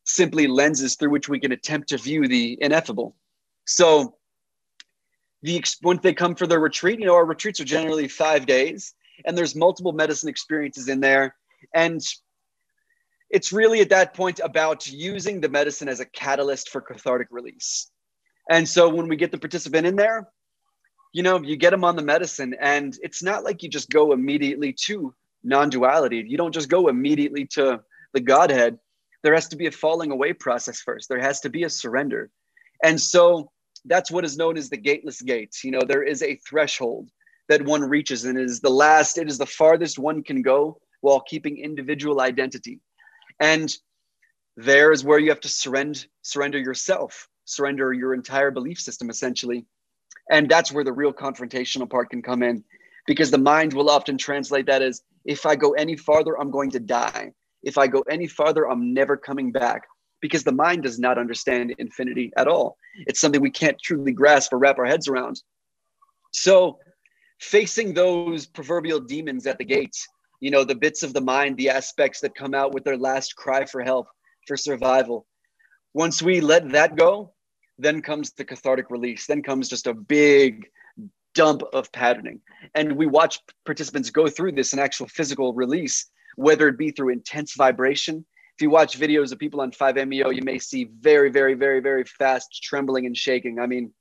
[0.05, 3.17] simply lenses through which we can attempt to view the ineffable.
[3.67, 4.17] So
[5.45, 8.95] the once they come for their retreat, you know, our retreats are generally five days,
[9.27, 11.37] and there's multiple medicine experiences in there,
[11.75, 12.01] and
[13.29, 17.91] it's really at that point about using the medicine as a catalyst for cathartic release.
[18.51, 20.29] And so when we get the participant in there,
[21.13, 24.13] you know, you get them on the medicine, and it's not like you just go
[24.13, 26.25] immediately to non-duality.
[26.27, 27.83] You don't just go immediately to
[28.15, 28.79] the godhead.
[29.23, 31.11] There has to be a falling away process first.
[31.11, 32.31] There has to be a surrender.
[32.83, 33.51] And so
[33.85, 35.65] that's what is known as the gateless gates.
[35.65, 37.11] You know there is a threshold
[37.49, 40.79] that one reaches and it is the last it is the farthest one can go
[41.01, 42.81] while keeping individual identity.
[43.41, 43.75] And
[44.57, 49.67] there is where you have to surrender surrender yourself surrender your entire belief system essentially.
[50.31, 52.65] And that's where the real confrontational part can come in
[53.07, 56.71] because the mind will often translate that as if I go any farther, I'm going
[56.71, 57.33] to die.
[57.63, 59.85] If I go any farther, I'm never coming back
[60.25, 62.79] because the mind does not understand infinity at all.
[63.07, 65.43] It's something we can't truly grasp or wrap our heads around.
[66.33, 66.79] So,
[67.41, 70.09] facing those proverbial demons at the gates,
[70.41, 73.37] you know, the bits of the mind, the aspects that come out with their last
[73.37, 74.07] cry for help,
[74.47, 75.27] for survival.
[75.93, 77.35] Once we let that go,
[77.77, 79.27] then comes the cathartic release.
[79.27, 80.65] Then comes just a big
[81.35, 82.41] dump of patterning.
[82.75, 86.07] And we watch participants go through this in actual physical release,
[86.37, 88.25] whether it be through intense vibration.
[88.57, 92.05] If you watch videos of people on 5-MeO, you may see very, very, very, very
[92.05, 93.59] fast trembling and shaking.
[93.59, 93.93] I mean,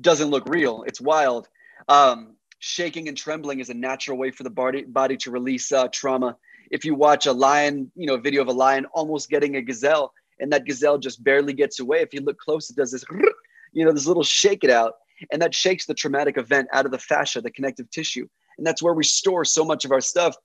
[0.00, 0.84] doesn't look real.
[0.86, 1.48] It's wild.
[1.88, 5.88] Um, shaking and trembling is a natural way for the body, body to release uh,
[5.88, 6.36] trauma.
[6.70, 10.12] If you watch a lion, you know, video of a lion almost getting a gazelle,
[10.40, 12.00] and that gazelle just barely gets away.
[12.00, 13.04] If you look close, it does this,
[13.72, 14.94] you know, this little shake it out
[15.30, 18.28] and that shakes the traumatic event out of the fascia, the connective tissue.
[18.56, 20.36] And that's where we store so much of our stuff.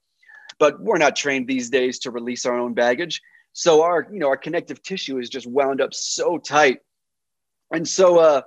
[0.60, 3.22] But we're not trained these days to release our own baggage.
[3.54, 6.80] So our, you know, our connective tissue is just wound up so tight.
[7.72, 8.42] And so uh,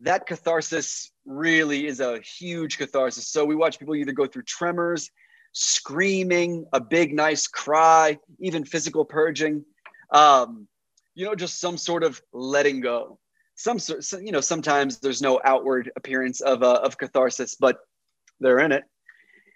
[0.00, 3.28] that catharsis really is a huge catharsis.
[3.28, 5.10] So we watch people either go through tremors,
[5.52, 9.64] screaming, a big, nice cry, even physical purging.
[10.12, 10.66] Um,
[11.14, 13.18] you know, just some sort of letting go.
[13.54, 17.78] Some sort, you know, sometimes there's no outward appearance of uh, of catharsis, but
[18.40, 18.84] they're in it.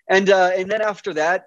[0.09, 1.47] And uh, and then after that,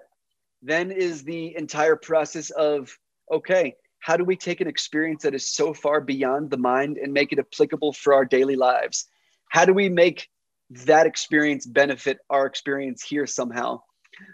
[0.62, 2.96] then is the entire process of
[3.30, 7.12] okay, how do we take an experience that is so far beyond the mind and
[7.12, 9.06] make it applicable for our daily lives?
[9.50, 10.28] How do we make
[10.70, 13.80] that experience benefit our experience here somehow?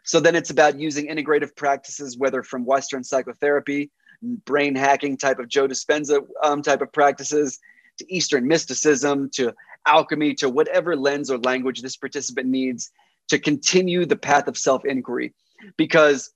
[0.04, 3.90] So then it's about using integrative practices, whether from Western psychotherapy,
[4.22, 7.58] brain hacking type of Joe Dispenza um, type of practices,
[7.98, 9.52] to Eastern mysticism, to
[9.87, 12.90] alchemy, to whatever lens or language this participant needs
[13.28, 15.32] to continue the path of self inquiry.
[15.77, 16.31] Because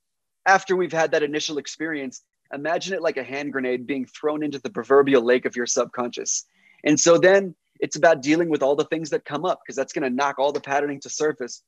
[0.47, 4.59] after we've had that initial experience, imagine it like a hand grenade being thrown into
[4.59, 6.45] the proverbial lake of your subconscious.
[6.85, 9.93] And so then it's about dealing with all the things that come up because that's
[9.93, 11.62] going to knock all the patterning to surface.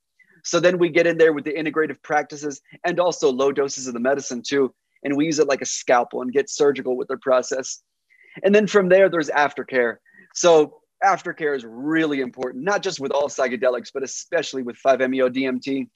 [0.44, 3.94] So then we get in there with the integrative practices and also low doses of
[3.94, 4.74] the medicine too.
[5.02, 7.82] And we use it like a scalpel and get surgical with the process.
[8.42, 9.96] And then from there, there's aftercare.
[10.34, 15.88] So aftercare is really important, not just with all psychedelics, but especially with 5-MeO DMT.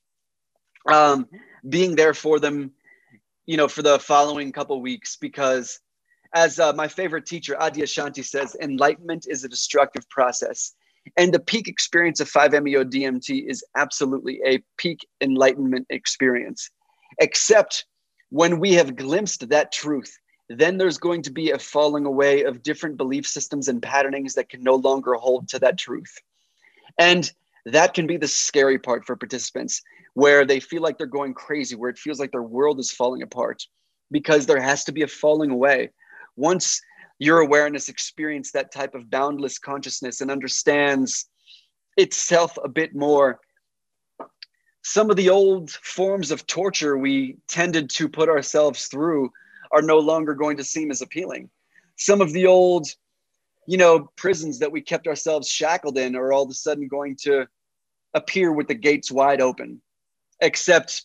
[0.91, 1.29] Um,
[1.69, 2.73] being there for them,
[3.47, 5.81] you know, for the following couple weeks, because
[6.35, 10.75] as uh, my favorite teacher, Adyashanti says, enlightenment is a destructive process.
[11.17, 16.71] And the peak experience of 5-MeO DMT is absolutely a peak enlightenment experience,
[17.19, 17.87] except
[18.31, 20.19] when we have glimpsed that truth
[20.49, 24.49] then there's going to be a falling away of different belief systems and patternings that
[24.49, 26.19] can no longer hold to that truth.
[26.99, 27.31] And
[27.67, 29.83] that can be the scary part for participants
[30.15, 33.23] where they feel like they're going crazy, where it feels like their world is falling
[33.23, 33.63] apart
[34.11, 35.91] because there has to be a falling away.
[36.37, 36.81] Once
[37.19, 41.27] your awareness experiences that type of boundless consciousness and understands
[41.97, 43.41] itself a bit more,
[44.83, 49.31] some of the old forms of torture we tended to put ourselves through
[49.73, 51.49] are no longer going to seem as appealing.
[51.97, 52.87] Some of the old,
[53.67, 57.17] you know, prisons that we kept ourselves shackled in are all of a sudden going
[57.23, 57.47] to
[58.13, 59.81] appear with the gates wide open.
[60.41, 61.05] Except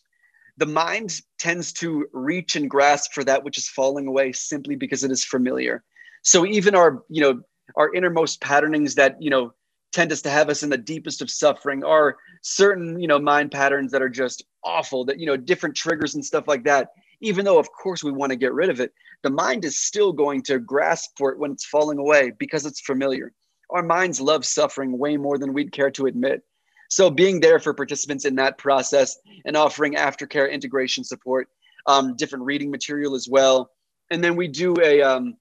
[0.57, 5.03] the mind tends to reach and grasp for that which is falling away simply because
[5.03, 5.83] it is familiar.
[6.23, 7.41] So even our, you know,
[7.75, 9.53] our innermost patternings that, you know,
[9.91, 13.51] tend us to have us in the deepest of suffering are certain, you know, mind
[13.51, 16.89] patterns that are just awful, that, you know, different triggers and stuff like that.
[17.21, 20.13] Even though of course we want to get rid of it the mind is still
[20.13, 23.33] going to grasp for it when it's falling away because it's familiar.
[23.69, 26.41] Our minds love suffering way more than we'd care to admit
[26.89, 31.47] so being there for participants in that process and offering aftercare integration support
[31.85, 33.71] um, different reading material as well
[34.11, 35.35] and then we do a um,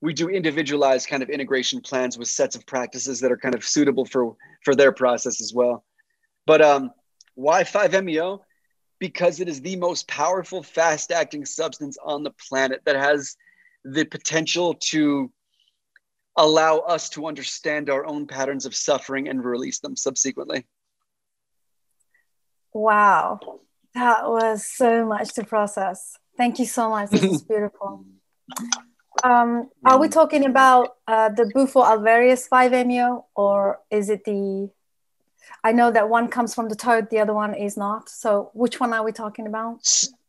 [0.00, 3.64] we do individualized kind of integration plans with sets of practices that are kind of
[3.64, 5.84] suitable for for their process as well
[6.46, 6.90] but um,
[7.34, 8.40] why 5meo
[8.98, 13.36] because it is the most powerful fast acting substance on the planet that has
[13.84, 15.30] the potential to
[16.36, 20.64] allow us to understand our own patterns of suffering and release them subsequently.
[22.72, 23.40] Wow,
[23.94, 26.16] that was so much to process.
[26.36, 27.10] Thank you so much.
[27.10, 28.04] This is beautiful.
[29.24, 34.70] Um, are we talking about uh, the Bufo alvarius 5-MeO or is it the
[35.64, 38.08] I know that one comes from the toad, the other one is not.
[38.08, 39.78] So which one are we talking about?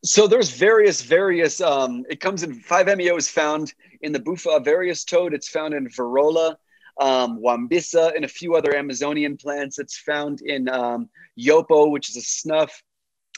[0.04, 1.62] So there's various, various.
[1.62, 5.34] Um, it comes in 5-MeO is found in the Bufo alvarius toad.
[5.34, 6.56] It's found in Virola,
[7.00, 9.80] um, Wambisa, and a few other Amazonian plants.
[9.80, 11.10] It's found in um,
[11.40, 12.84] Yopo, which is a snuff,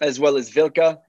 [0.02, 1.00] as well as Vilca,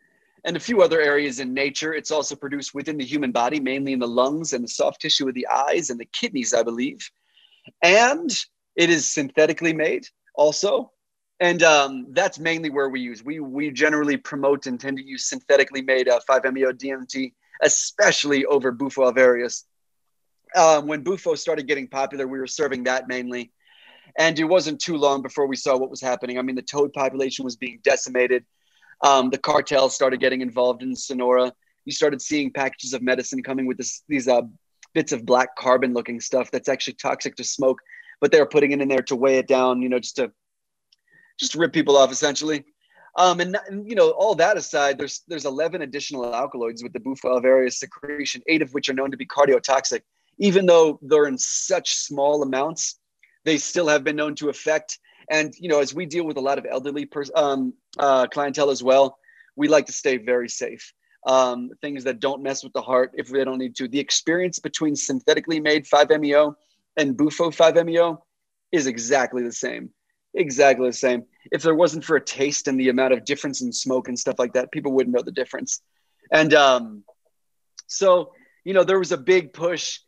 [0.44, 1.94] and a few other areas in nature.
[1.94, 5.28] It's also produced within the human body, mainly in the lungs and the soft tissue
[5.28, 7.10] of the eyes and the kidneys, I believe.
[7.82, 8.30] And
[8.76, 10.92] it is synthetically made also
[11.42, 15.28] and um, that's mainly where we use we we generally promote and tend to use
[15.28, 19.64] synthetically made uh, 5-meo dmt especially over bufo alvarius
[20.56, 23.52] um, when bufo started getting popular we were serving that mainly
[24.18, 26.92] and it wasn't too long before we saw what was happening i mean the toad
[26.92, 28.44] population was being decimated
[29.04, 31.52] um, the cartels started getting involved in sonora
[31.84, 34.42] you started seeing packages of medicine coming with this, these uh,
[34.94, 37.80] bits of black carbon looking stuff that's actually toxic to smoke
[38.22, 40.32] but they were putting it in there to weigh it down, you know, just to
[41.38, 42.64] just rip people off essentially.
[43.18, 47.00] Um, and, and, you know, all that aside, there's there's 11 additional alkaloids with the
[47.00, 50.02] Bufo alvarius secretion, eight of which are known to be cardiotoxic.
[50.42, 52.98] Even though they're in such small amounts,
[53.44, 54.98] they still have been known to affect.
[55.30, 58.70] And you know, as we deal with a lot of elderly pers- um, uh, clientele
[58.70, 59.18] as well,
[59.54, 60.92] we like to stay very safe.
[61.24, 63.86] Um, things that don't mess with the heart if they don't need to.
[63.86, 66.56] The experience between synthetically made 5-MeO
[66.96, 68.24] and Bufo 5-MeO
[68.72, 69.90] is exactly the same.
[70.34, 71.24] Exactly the same.
[71.52, 74.40] if there wasn't for a taste and the amount of difference in smoke and stuff
[74.40, 75.82] like that, people wouldn't know the difference.
[76.32, 77.04] And um,
[77.86, 78.32] so,
[78.64, 80.00] you know, there was a big push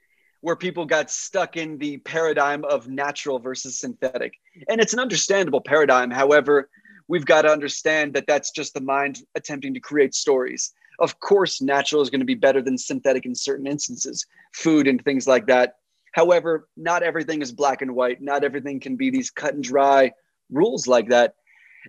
[0.45, 4.34] where people got stuck in the paradigm of natural versus synthetic.
[4.68, 6.11] And it's an understandable paradigm.
[6.11, 6.68] However,
[7.09, 10.74] we've got to understand that that's just the mind attempting to create stories.
[10.99, 15.03] Of course, natural is going to be better than synthetic in certain instances, food and
[15.03, 15.76] things like that.
[16.12, 18.20] However, not everything is black and white.
[18.20, 20.12] Not everything can be these cut and dry
[20.51, 21.36] rules like that.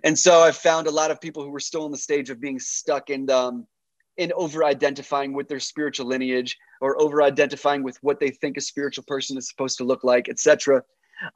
[0.02, 2.40] And so I've found a lot of people who were still in the stage of
[2.40, 3.66] being stuck in um,
[4.16, 8.60] in over identifying with their spiritual lineage or over identifying with what they think a
[8.60, 10.82] spiritual person is supposed to look like, etc.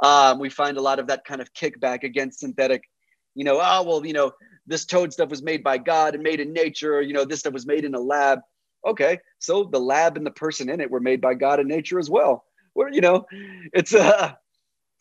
[0.03, 2.85] Um, we find a lot of that kind of kickback against synthetic.
[3.35, 4.33] You know, oh well, you know,
[4.67, 7.01] this toad stuff was made by God and made in nature.
[7.01, 8.41] You know, this stuff was made in a lab.
[8.87, 11.99] Okay, so the lab and the person in it were made by God and nature
[11.99, 12.45] as well.
[12.73, 13.27] Where you know,
[13.73, 14.33] it's uh,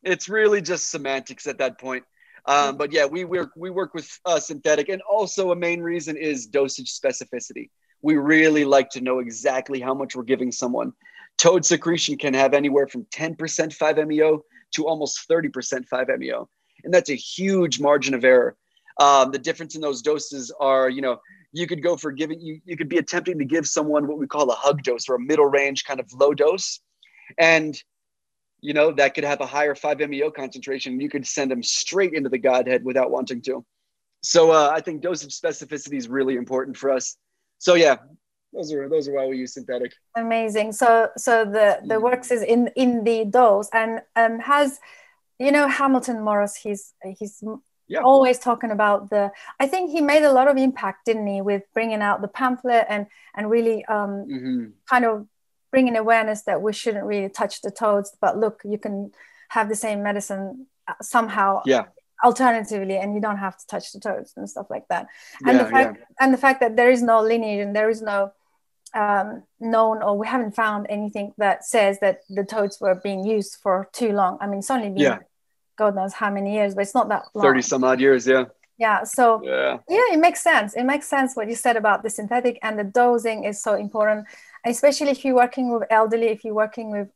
[0.04, 2.04] it's really just semantics at that point.
[2.46, 6.18] Um, but yeah, we work we work with uh, synthetic, and also a main reason
[6.18, 7.70] is dosage specificity.
[8.02, 10.94] We really like to know exactly how much we're giving someone.
[11.38, 16.50] Toad secretion can have anywhere from 10% 5-MeO to almost 30% 5-MeO,
[16.84, 18.56] and that's a huge margin of error.
[19.00, 21.22] Um, the difference in those doses are, you know,
[21.52, 24.28] you could go for giving you you could be attempting to give someone what we
[24.28, 26.80] call a hug dose or a middle range kind of low dose,
[27.38, 27.82] and
[28.62, 31.00] you know, that could have a higher 5-MeO concentration.
[31.00, 33.66] You could send them straight into the Godhead without wanting to.
[34.22, 37.16] So uh, I think dose of specificity is really important for us.
[37.58, 37.98] So yeah,
[38.54, 39.94] those are those are why we use synthetic.
[40.16, 40.74] Amazing.
[40.74, 42.02] So so the the mm.
[42.02, 44.80] works is in in the dose and um has
[45.38, 46.56] you know Hamilton Morris.
[46.56, 47.44] He's he's
[47.88, 48.00] yeah.
[48.00, 49.32] always talking about the.
[49.60, 52.86] I think he made a lot of impact, didn't he, with bringing out the pamphlet
[52.90, 54.66] and and really um mm-hmm.
[54.90, 55.28] kind of
[55.72, 59.12] bringing awareness that we shouldn't really touch the toads but look you can
[59.50, 61.86] have the same medicine uh, somehow yeah.
[62.24, 65.08] alternatively and you don't have to touch the toads and stuff like that.
[65.46, 66.06] And yeah, the fact yeah.
[66.20, 68.32] and the fact that there is no lineage and there is no
[68.96, 73.58] um, known or we haven't found anything that says that the toads were being used
[73.62, 74.38] for too long.
[74.40, 75.20] I mean it's only been yeah.
[75.78, 77.44] god knows how many years but it's not that long.
[77.44, 78.46] 30 some odd years yeah.
[78.78, 79.78] Yeah so yeah.
[79.90, 80.74] yeah it makes sense.
[80.76, 84.26] It makes sense what you said about the synthetic and the dosing is so important
[84.66, 87.10] especially if you're working with elderly, if you're working with,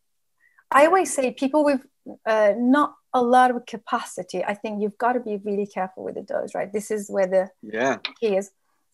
[0.72, 1.86] I always say people with
[2.26, 4.44] uh, not a lot of capacity.
[4.44, 6.72] I think you've got to be really careful with the dose, right?
[6.72, 8.52] This is where the yeah key is.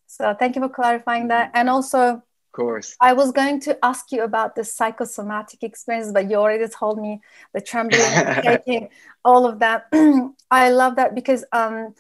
[0.08, 1.52] So thank you for clarifying that.
[1.54, 2.22] And also, of
[2.52, 7.00] course, I was going to ask you about the psychosomatic experience, but you already told
[7.00, 7.22] me
[7.54, 8.02] the trembling,
[8.44, 8.90] shaking,
[9.24, 9.88] all of that.
[10.52, 11.94] I love that because um,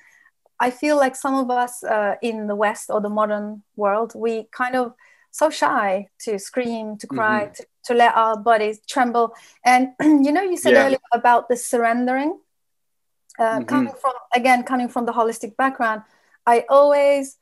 [0.59, 4.47] I feel like some of us uh, in the West or the modern world, we
[4.51, 4.93] kind of
[5.39, 7.53] so shy to scream, to cry, mm-hmm.
[7.53, 9.33] to, to, let our bodies tremble.
[9.65, 10.85] And you know, you said yeah.
[10.85, 12.37] earlier about the surrendering,
[13.39, 13.63] uh, mm-hmm.
[13.63, 16.01] coming from again, coming from the holistic background.
[16.45, 17.37] I always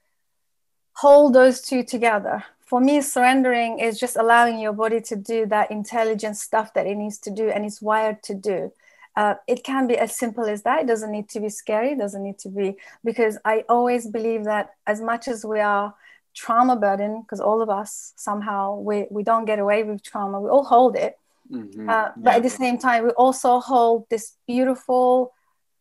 [0.93, 2.43] hold those two together.
[2.65, 6.95] For me, surrendering is just allowing your body to do that intelligent stuff that it
[6.95, 8.73] needs to do and it's wired to do.
[9.15, 10.81] Uh, it can be as simple as that.
[10.81, 11.93] It doesn't need to be scary.
[11.93, 15.95] It doesn't need to be because I always believe that as much as we are
[16.37, 20.49] trauma burden because all of us somehow we, we don't get away with trauma we
[20.49, 21.17] all hold it
[21.51, 21.89] mm-hmm.
[21.89, 22.37] uh, but yeah.
[22.37, 25.33] at the same time we also hold this beautiful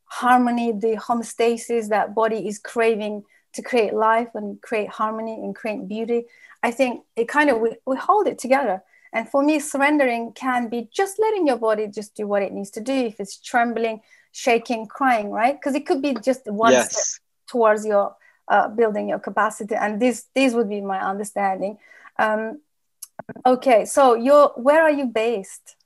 [0.07, 5.87] harmony the homeostasis that body is craving to create life and create harmony and create
[5.87, 6.25] beauty
[6.63, 8.83] i think it kind of we, we hold it together
[9.13, 12.71] and for me surrendering can be just letting your body just do what it needs
[12.71, 14.01] to do if it's trembling
[14.33, 16.91] shaking crying right because it could be just one yes.
[16.91, 18.17] step towards your
[18.49, 19.75] uh, building your capacity.
[19.75, 21.79] And this this would be my understanding.
[22.19, 22.61] Um,
[23.45, 25.77] okay, so you're where are you based?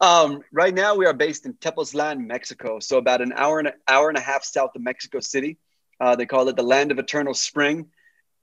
[0.00, 2.80] Um, right now, we are based in Tepoztlan, Mexico.
[2.80, 5.58] So about an hour and an hour and a half south of Mexico City.
[6.00, 7.86] Uh, they call it the land of eternal spring.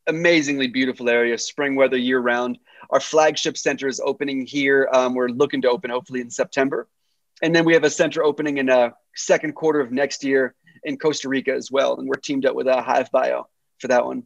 [0.06, 2.60] Amazingly beautiful area, spring weather year round.
[2.92, 4.88] Our flagship center is opening here.
[4.94, 6.88] Um, we're looking to open hopefully in September,
[7.42, 10.56] and then we have a center opening in a uh, second quarter of next year
[10.84, 13.48] in Costa Rica as well, and we're teamed up with a uh, Hive Bio
[13.80, 14.26] for that one.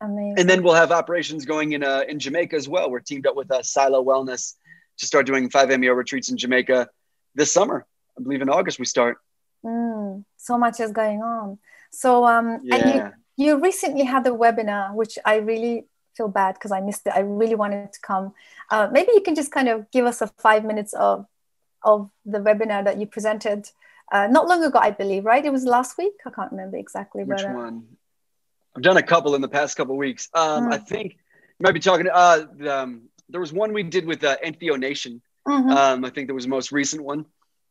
[0.00, 0.38] Amazing.
[0.38, 2.90] And then we'll have operations going in uh, in Jamaica as well.
[2.90, 4.54] We're teamed up with uh, Silo Wellness
[4.98, 6.88] to start doing 5-MeO retreats in Jamaica
[7.34, 7.86] this summer.
[8.18, 9.18] I believe in August we start.
[9.64, 11.58] Mm, so much is going on.
[11.90, 12.74] So um, yeah.
[12.74, 17.06] and you you recently had a webinar, which I really feel bad because I missed
[17.06, 17.12] it.
[17.14, 18.32] I really wanted to come.
[18.70, 21.26] Uh, maybe you can just kind of give us a five minutes of
[21.82, 23.70] of the webinar that you presented
[24.12, 25.44] uh, not long ago, I believe, right?
[25.44, 26.14] It was last week.
[26.26, 27.24] I can't remember exactly.
[27.24, 27.84] Which but, uh, one?
[28.76, 30.28] I've done a couple in the past couple weeks.
[30.34, 30.74] Um, mm.
[30.74, 31.12] I think
[31.58, 32.06] you might be talking.
[32.12, 35.22] Uh, um, there was one we did with uh, Entheo Nation.
[35.48, 35.70] Mm-hmm.
[35.70, 37.26] Um, I think that was the most recent one,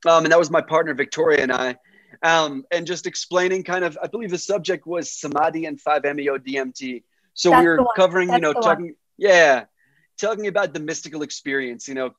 [0.06, 1.78] um, and that was my partner Victoria and I.
[2.24, 7.04] um, and just explaining kind of, I believe the subject was samadhi and 5-MeO DMT.
[7.34, 8.96] So That's we were covering, you know, talking, one.
[9.18, 9.66] yeah,
[10.18, 11.88] talking about the mystical experience.
[11.88, 12.16] You know,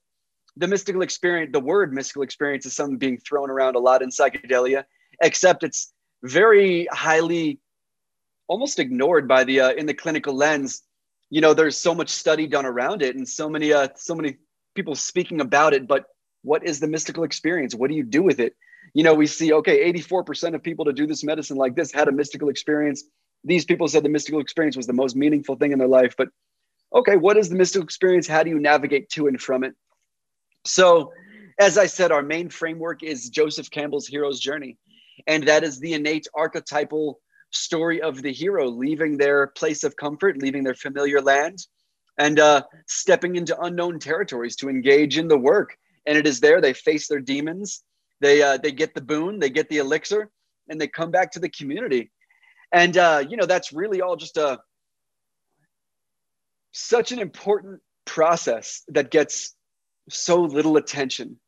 [0.57, 4.09] the mystical experience, the word mystical experience is something being thrown around a lot in
[4.09, 4.85] psychedelia,
[5.23, 5.93] except it's
[6.23, 7.61] very highly
[8.49, 10.83] almost ignored by the uh, in the clinical lens.
[11.29, 14.37] You know there's so much study done around it and so many uh so many
[14.75, 16.05] people speaking about it but
[16.43, 17.75] what is the mystical experience?
[17.75, 18.55] What do you do with it?
[18.95, 22.09] You know we see okay 84% of people to do this medicine like this had
[22.09, 23.05] a mystical experience.
[23.45, 26.29] These people said the mystical experience was the most meaningful thing in their life but
[26.95, 28.27] okay what is the mystical experience?
[28.27, 29.75] How do you navigate to and from it
[30.67, 31.13] so
[31.59, 34.77] as i said our main framework is joseph campbell's hero's journey
[35.27, 40.39] and that is the innate archetypal story of the hero leaving their place of comfort,
[40.39, 41.67] leaving their familiar land,
[42.19, 45.77] and uh, stepping into unknown territories to engage in the work.
[46.07, 47.83] And it is there they face their demons,
[48.21, 50.31] they uh, they get the boon, they get the elixir,
[50.69, 52.11] and they come back to the community.
[52.73, 54.61] And uh, you know that's really all just a
[56.73, 59.56] such an important process that gets
[60.09, 61.39] so little attention.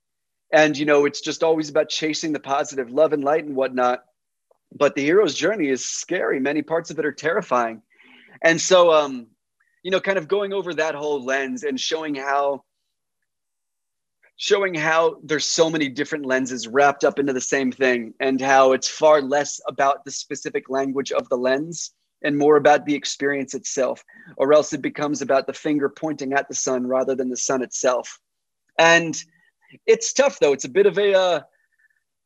[0.52, 4.04] And you know it's just always about chasing the positive, love and light and whatnot
[4.74, 6.40] but the hero's journey is scary.
[6.40, 7.82] Many parts of it are terrifying.
[8.42, 9.28] And so, um,
[9.82, 12.64] you know, kind of going over that whole lens and showing how
[14.40, 18.70] showing how there's so many different lenses wrapped up into the same thing and how
[18.72, 21.90] it's far less about the specific language of the lens
[22.22, 24.04] and more about the experience itself
[24.36, 27.62] or else it becomes about the finger pointing at the sun rather than the sun
[27.62, 28.20] itself
[28.78, 29.22] and
[29.86, 31.40] it's tough though it's a bit of a uh,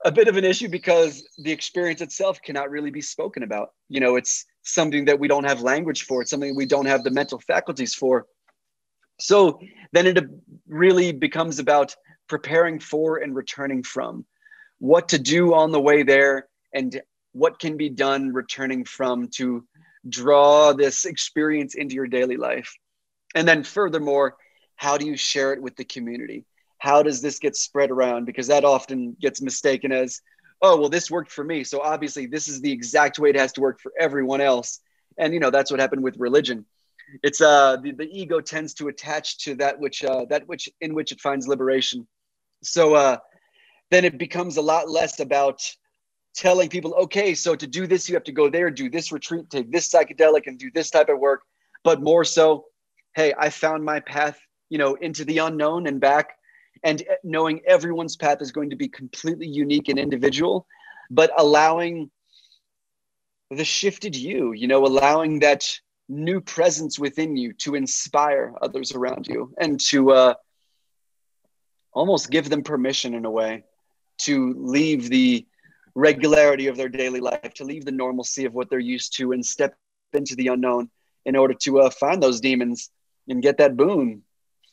[0.05, 3.70] a bit of an issue because the experience itself cannot really be spoken about.
[3.88, 7.05] You know, it's something that we don't have language for, it's something we don't have
[7.05, 8.26] the mental faculties for.
[9.20, 9.61] So
[9.92, 10.24] then it
[10.66, 11.94] really becomes about
[12.28, 14.24] preparing for and returning from
[14.78, 17.00] what to do on the way there and
[17.32, 19.64] what can be done returning from to
[20.09, 22.74] draw this experience into your daily life.
[23.34, 24.36] And then, furthermore,
[24.82, 26.44] how do you share it with the community?
[26.82, 28.24] how does this get spread around?
[28.24, 30.20] Because that often gets mistaken as,
[30.62, 31.62] oh, well, this worked for me.
[31.62, 34.80] So obviously, this is the exact way it has to work for everyone else.
[35.16, 36.66] And, you know, that's what happened with religion.
[37.22, 40.92] It's uh, the, the ego tends to attach to that which, uh, that which in
[40.92, 42.08] which it finds liberation.
[42.64, 43.18] So uh,
[43.92, 45.62] then it becomes a lot less about
[46.34, 49.50] telling people, okay, so to do this, you have to go there, do this retreat,
[49.50, 51.42] take this psychedelic, and do this type of work.
[51.84, 52.64] But more so,
[53.14, 54.40] hey, I found my path,
[54.72, 56.38] you know, into the unknown and back
[56.82, 60.66] and knowing everyone's path is going to be completely unique and individual,
[61.10, 62.10] but allowing
[63.50, 65.68] the shifted you, you know, allowing that
[66.08, 70.34] new presence within you to inspire others around you and to uh,
[71.92, 73.64] almost give them permission in a way
[74.20, 75.46] to leave the
[75.94, 79.44] regularity of their daily life, to leave the normalcy of what they're used to and
[79.44, 79.76] step
[80.14, 80.88] into the unknown
[81.26, 82.88] in order to uh, find those demons
[83.28, 84.22] and get that boon.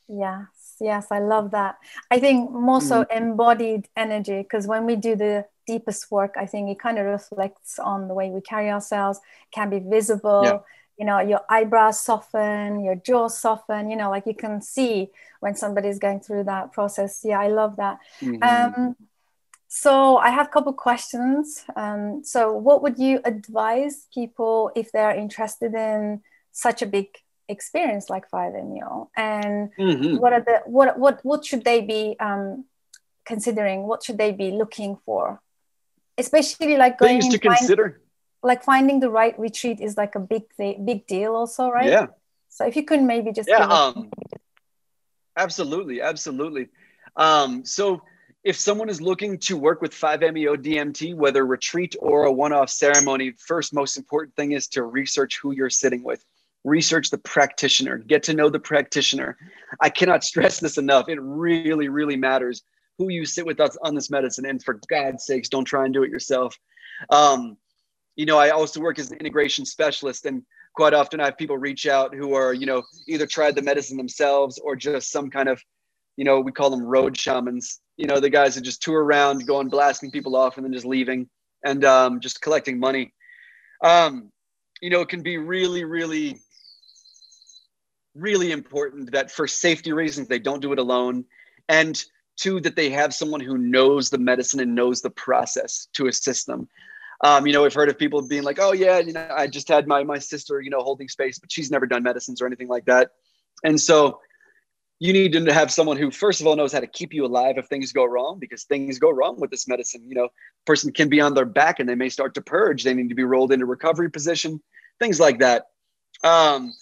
[0.09, 0.45] Yeah,
[0.79, 1.77] yes i love that
[2.11, 3.17] i think more so mm.
[3.17, 7.79] embodied energy because when we do the deepest work i think it kind of reflects
[7.79, 9.19] on the way we carry ourselves
[9.51, 10.59] can be visible yeah.
[10.97, 15.55] you know your eyebrows soften your jaw soften you know like you can see when
[15.55, 18.41] somebody's going through that process yeah i love that mm-hmm.
[18.43, 18.95] um,
[19.67, 25.15] so i have a couple questions um, so what would you advise people if they're
[25.15, 27.07] interested in such a big
[27.49, 30.17] experience like 5-MeO and mm-hmm.
[30.17, 32.65] what are the what what what should they be um,
[33.25, 33.87] considering?
[33.87, 35.41] What should they be looking for?
[36.17, 38.01] Especially like going things to find, consider.
[38.43, 41.89] like finding the right retreat is like a big thing, big deal also right?
[41.89, 42.07] Yeah.
[42.49, 44.11] So if you could maybe just yeah um,
[45.35, 46.69] absolutely absolutely.
[47.15, 48.01] Um, so
[48.43, 53.33] if someone is looking to work with 5-MeO DMT, whether retreat or a one-off ceremony,
[53.37, 56.23] first most important thing is to research who you're sitting with
[56.63, 59.37] research the practitioner, get to know the practitioner.
[59.81, 61.09] I cannot stress this enough.
[61.09, 62.63] It really, really matters
[62.97, 64.45] who you sit with us on this medicine.
[64.45, 66.57] And for God's sakes, don't try and do it yourself.
[67.09, 67.57] Um,
[68.15, 70.43] you know, I also work as an integration specialist, and
[70.75, 73.95] quite often I have people reach out who are, you know, either tried the medicine
[73.95, 75.63] themselves or just some kind of,
[76.17, 77.79] you know, we call them road shamans.
[77.95, 80.85] You know, the guys that just tour around, going blasting people off, and then just
[80.85, 81.29] leaving
[81.63, 83.13] and um, just collecting money.
[83.81, 84.31] Um,
[84.81, 86.39] you know, it can be really, really
[88.15, 91.25] really important that for safety reasons they don't do it alone.
[91.67, 92.01] And
[92.37, 96.47] two that they have someone who knows the medicine and knows the process to assist
[96.47, 96.67] them.
[97.21, 99.67] Um, you know we've heard of people being like oh yeah you know i just
[99.67, 102.69] had my my sister you know holding space but she's never done medicines or anything
[102.69, 103.11] like that.
[103.63, 104.21] And so
[104.99, 107.57] you need to have someone who first of all knows how to keep you alive
[107.57, 110.05] if things go wrong because things go wrong with this medicine.
[110.07, 110.29] You know
[110.65, 112.83] person can be on their back and they may start to purge.
[112.83, 114.61] They need to be rolled into recovery position
[114.99, 115.67] things like that.
[116.23, 116.73] Um,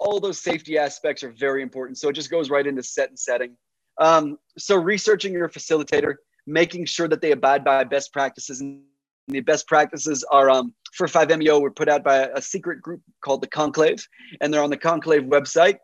[0.00, 1.98] all those safety aspects are very important.
[1.98, 3.56] So it just goes right into set and setting.
[4.00, 8.60] Um, so researching your facilitator making sure that they abide by best practices.
[8.60, 8.80] And
[9.28, 13.42] the best practices are um, for 5meo were put out by a, secret group called
[13.42, 14.06] the conclave
[14.40, 15.76] and they're on the conclave website.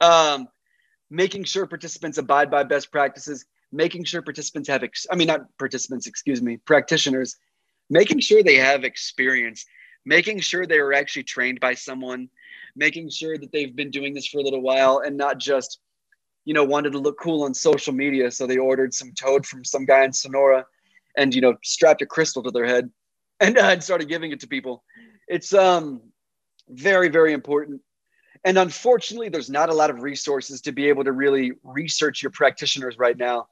[0.00, 0.48] Um,
[1.10, 5.46] making sure participants abide by best practices, making sure participants have, ex- I mean, not
[5.58, 7.36] participants, excuse me, practitioners,
[7.90, 9.64] making sure they have experience,
[10.04, 12.28] making sure they are actually trained by someone,
[12.76, 15.78] making sure that they've been doing this for a little while and not just,
[16.44, 18.30] you know, wanted to look cool on social media.
[18.30, 20.66] So they ordered some toad from some guy in Sonora
[21.16, 22.90] and, you know, strapped a crystal to their head
[23.40, 24.84] and, uh, and started giving it to people.
[25.28, 26.02] It's um,
[26.68, 27.80] very, very important
[28.44, 32.30] and unfortunately, there's not a lot of resources to be able to really research your
[32.30, 33.48] practitioners right now.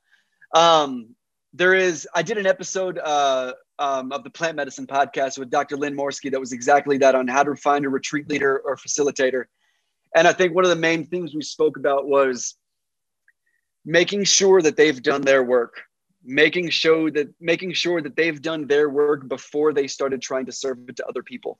[0.54, 1.14] Um,
[1.54, 5.76] there is, I did an episode uh, um, of the Plant Medicine podcast with Dr.
[5.76, 9.47] Lynn Morski that was exactly that on how to find a retreat leader or facilitator.
[10.14, 12.55] And I think one of the main things we spoke about was
[13.85, 15.83] making sure that they've done their work,
[16.22, 20.53] making sure that making sure that they've done their work before they started trying to
[20.53, 21.59] serve it to other people.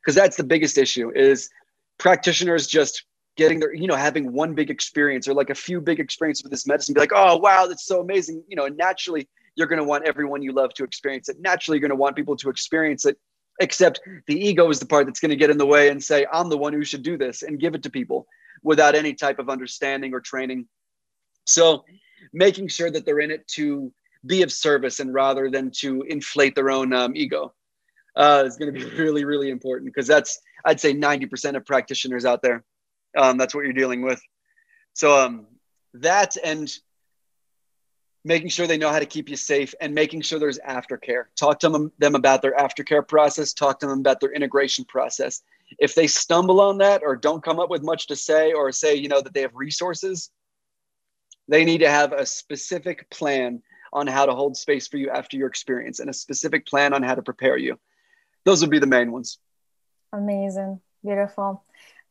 [0.00, 1.50] Because that's the biggest issue is
[1.98, 3.04] practitioners just
[3.36, 6.52] getting their, you know, having one big experience or like a few big experiences with
[6.52, 8.44] this medicine, be like, oh, wow, that's so amazing.
[8.46, 11.36] You know, and naturally, you're going to want everyone you love to experience it.
[11.40, 13.16] Naturally, you're going to want people to experience it,
[13.60, 16.26] except the ego is the part that's going to get in the way and say,
[16.32, 18.26] I'm the one who should do this and give it to people
[18.62, 20.66] without any type of understanding or training.
[21.46, 21.84] So,
[22.32, 23.92] making sure that they're in it to
[24.26, 27.52] be of service and rather than to inflate their own um, ego
[28.16, 32.24] uh, is going to be really, really important because that's, I'd say 90% of practitioners
[32.24, 32.64] out there.
[33.16, 34.20] Um, that's what you're dealing with.
[34.94, 35.46] So um,
[35.94, 36.72] that and
[38.24, 41.24] making sure they know how to keep you safe and making sure there's aftercare.
[41.36, 43.52] Talk to them, about their aftercare process.
[43.52, 45.42] Talk to them about their integration process.
[45.78, 48.94] If they stumble on that or don't come up with much to say or say,
[48.94, 50.30] you know, that they have resources,
[51.48, 53.62] they need to have a specific plan
[53.92, 57.02] on how to hold space for you after your experience and a specific plan on
[57.02, 57.78] how to prepare you
[58.44, 59.38] those would be the main ones.
[60.12, 61.64] Amazing, beautiful.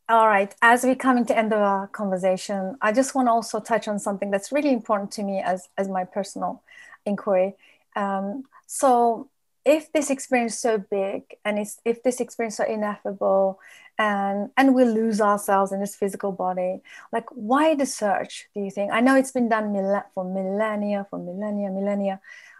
[0.10, 3.62] All right, as we coming to end of our conversation, I just want to also
[3.62, 6.62] touch on something that's really important to me as as my personal
[7.06, 7.56] inquiry.
[7.96, 9.30] Um, so,
[9.64, 13.62] if this experience is so big, and it's, if this experience is so ineffable,
[13.98, 16.82] and and we lose ourselves in this physical body,
[17.14, 18.50] like why the search?
[18.54, 18.92] Do you think?
[18.92, 19.74] I know it's been done
[20.14, 22.20] for millennia, for millennia, millennia,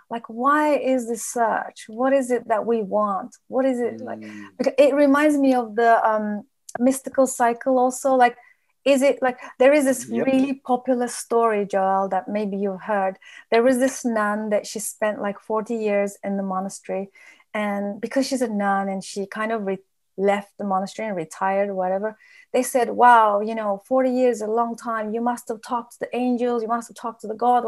[0.10, 4.20] like why is this search what is it that we want what is it like
[4.20, 4.46] mm.
[4.58, 6.44] because it reminds me of the um,
[6.80, 8.16] mystical cycle also?
[8.16, 8.38] Like
[8.86, 10.26] is it like there is this yep.
[10.26, 13.18] really popular story joel that maybe you've heard.
[13.52, 17.10] There was this nun that she spent like 40 years in the monastery
[17.54, 19.78] and because she's a nun and she kind of re-
[20.18, 22.16] left the monastery and retired or whatever
[22.52, 25.14] they said wow you know 40 years a long time.
[25.14, 26.62] You must have talked to the angels.
[26.62, 27.64] You must have talked to the god.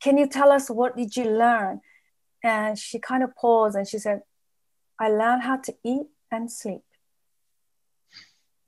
[0.00, 1.80] Can you tell us what did you learn?
[2.44, 4.22] And she kind of paused and she said
[4.98, 6.82] i learned how to eat and sleep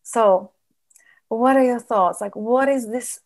[0.04, 0.52] so
[1.28, 2.20] what are your thoughts?
[2.20, 3.20] Like what is this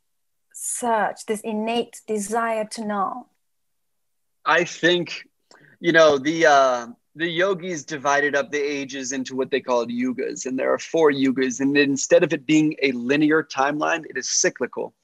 [0.54, 3.26] search this innate desire to know?
[4.46, 5.28] I think
[5.80, 10.46] you know the uh the yogis divided up the ages into what they called yugas
[10.46, 14.28] and there are four yugas and instead of it being a linear timeline it is
[14.30, 14.94] cyclical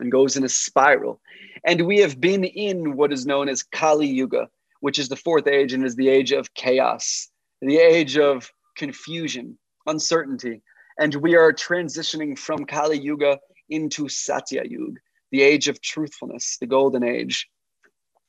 [0.00, 1.20] and goes in a spiral.
[1.64, 4.48] And we have been in what is known as kali yuga
[4.80, 7.30] which is the fourth age and is the age of chaos
[7.62, 10.60] the age of confusion uncertainty
[10.98, 13.38] and we are transitioning from kali yuga
[13.68, 17.48] into satya yuga the age of truthfulness the golden age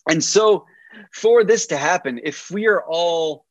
[0.10, 0.66] and so
[1.12, 3.46] for this to happen, if we are all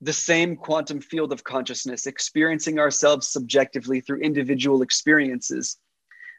[0.00, 5.78] the same quantum field of consciousness, experiencing ourselves subjectively through individual experiences,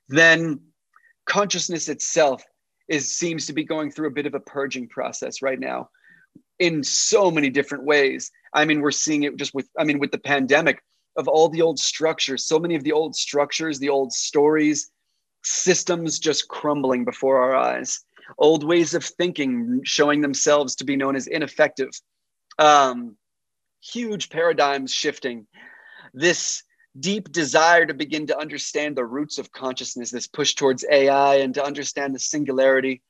[0.10, 0.60] then
[1.26, 2.44] consciousness itself
[2.90, 5.90] is seems to be going through a bit of a purging process right now
[6.60, 8.30] in so many different ways.
[8.54, 10.84] I mean, we're seeing it just with I mean with the pandemic
[11.16, 14.90] of all the old structures, so many of the old structures, the old stories,
[15.44, 18.04] systems just crumbling before our eyes
[18.38, 21.90] old ways of thinking showing themselves to be known as ineffective,
[22.60, 23.16] um,
[23.82, 25.48] huge paradigms shifting,
[26.14, 26.64] this
[27.00, 31.56] deep desire to begin to understand the roots of consciousness, this push towards AI and
[31.56, 33.02] to understand the singularity.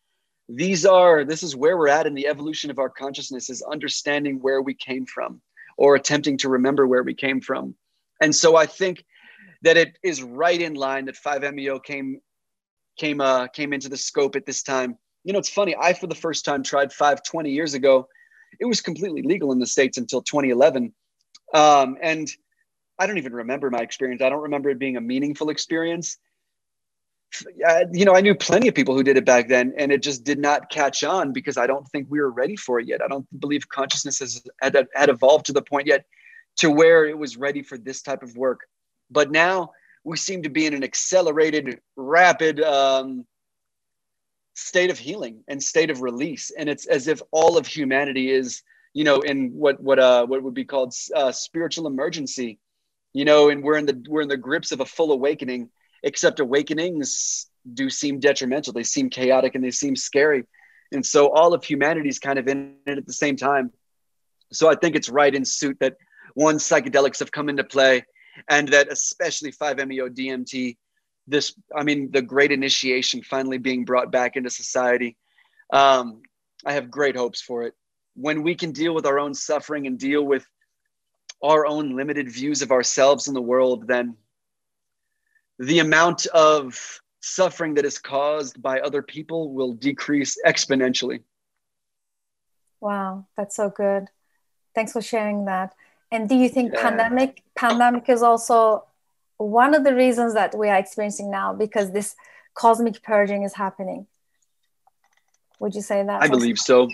[0.48, 4.40] These are, this is where we're at in the evolution of our consciousness, is understanding
[4.42, 5.42] where we came from
[5.78, 7.76] or attempting to remember where we came from.
[8.22, 9.04] And so I think
[9.64, 12.20] that it is right in line that 5MEO came
[12.98, 14.98] came uh, came into the scope at this time.
[15.24, 15.76] You know, it's funny.
[15.80, 18.08] I for the first time tried five 20 years ago.
[18.60, 20.94] It was completely legal in the states until 2011,
[21.56, 22.30] um, and
[23.00, 24.22] I don't even remember my experience.
[24.22, 26.18] I don't remember it being a meaningful experience.
[27.94, 30.24] you know, I knew plenty of people who did it back then, and it just
[30.24, 33.02] did not catch on because I don't think we were ready for it yet.
[33.02, 36.06] I don't believe consciousness has had, had evolved to the point yet
[36.58, 38.62] to where it was ready for this type of work.
[39.10, 39.72] But now
[40.04, 43.26] we seem to be in an accelerated, rapid um,
[44.56, 48.62] state of healing and state of release, and it's as if all of humanity is,
[48.94, 52.60] you know, in what what uh what would be called uh, spiritual emergency,
[53.14, 55.70] you know, and we're in the we're in the grips of a full awakening.
[56.06, 60.44] Except awakenings do seem detrimental; they seem chaotic and they seem scary,
[60.92, 63.72] and so all of humanity is kind of in it at the same time.
[64.52, 65.96] So I think it's right in suit that
[66.34, 68.04] one psychedelics have come into play
[68.50, 70.78] and that especially 5-meo dmt
[71.28, 75.16] this i mean the great initiation finally being brought back into society.
[75.72, 76.22] Um,
[76.66, 77.74] i have great hopes for it.
[78.16, 80.46] When we can deal with our own suffering and deal with
[81.42, 84.18] our own limited views of ourselves in the world then
[85.60, 91.22] the amount of suffering that is caused by other people will decrease exponentially.
[92.82, 94.10] Wow that's so good.
[94.76, 95.74] Thanks for sharing that
[96.14, 96.82] and do you think yeah.
[96.82, 98.86] pandemic pandemic is also
[99.38, 102.16] one of the reasons that we are experiencing now because this
[102.54, 104.06] cosmic purging is happening?
[105.60, 106.22] Would you say that?
[106.22, 106.88] I believe so.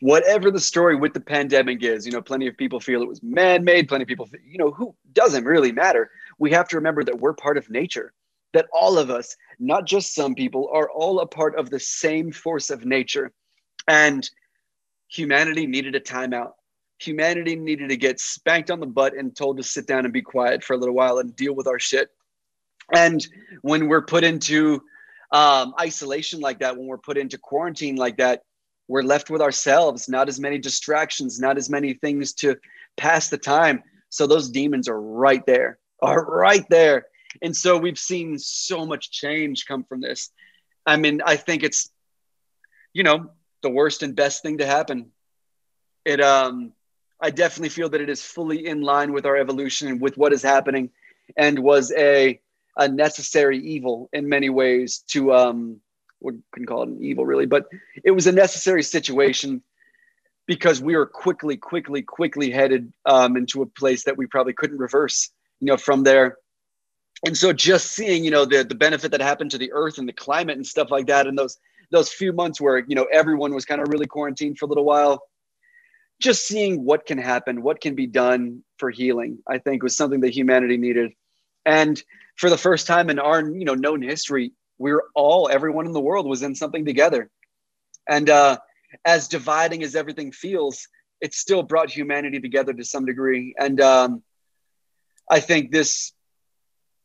[0.00, 3.22] Whatever the story with the pandemic is, you know, plenty of people feel it was
[3.22, 3.88] man-made.
[3.88, 6.10] Plenty of people, you know, who doesn't really matter.
[6.38, 8.12] We have to remember that we're part of nature.
[8.52, 12.32] That all of us, not just some people, are all a part of the same
[12.32, 13.32] force of nature,
[13.88, 14.28] and
[15.08, 16.52] humanity needed a timeout
[16.98, 20.22] humanity needed to get spanked on the butt and told to sit down and be
[20.22, 22.10] quiet for a little while and deal with our shit.
[22.94, 23.26] And
[23.62, 24.82] when we're put into
[25.32, 28.42] um, isolation like that, when we're put into quarantine like that,
[28.88, 32.56] we're left with ourselves, not as many distractions, not as many things to
[32.96, 33.82] pass the time.
[34.08, 37.06] So those demons are right there, are right there.
[37.42, 40.30] And so we've seen so much change come from this.
[40.86, 41.90] I mean, I think it's,
[42.92, 43.32] you know,
[43.62, 45.10] the worst and best thing to happen.
[46.04, 46.72] It um
[47.20, 50.32] I definitely feel that it is fully in line with our evolution and with what
[50.32, 50.90] is happening,
[51.36, 52.40] and was a
[52.78, 55.80] a necessary evil in many ways to um
[56.20, 57.66] we couldn't call it an evil really, but
[58.04, 59.62] it was a necessary situation
[60.46, 64.78] because we were quickly, quickly, quickly headed um, into a place that we probably couldn't
[64.78, 66.38] reverse, you know, from there.
[67.24, 70.08] And so just seeing, you know, the the benefit that happened to the earth and
[70.08, 71.58] the climate and stuff like that, and those
[71.90, 74.84] those few months where you know everyone was kind of really quarantined for a little
[74.84, 75.22] while
[76.20, 80.20] just seeing what can happen, what can be done for healing, I think was something
[80.20, 81.12] that humanity needed.
[81.64, 82.02] And
[82.36, 85.92] for the first time in our, you know, known history, we are all, everyone in
[85.92, 87.30] the world was in something together.
[88.08, 88.58] And uh,
[89.04, 90.88] as dividing as everything feels,
[91.20, 93.54] it still brought humanity together to some degree.
[93.58, 94.22] And um,
[95.30, 96.12] I think this,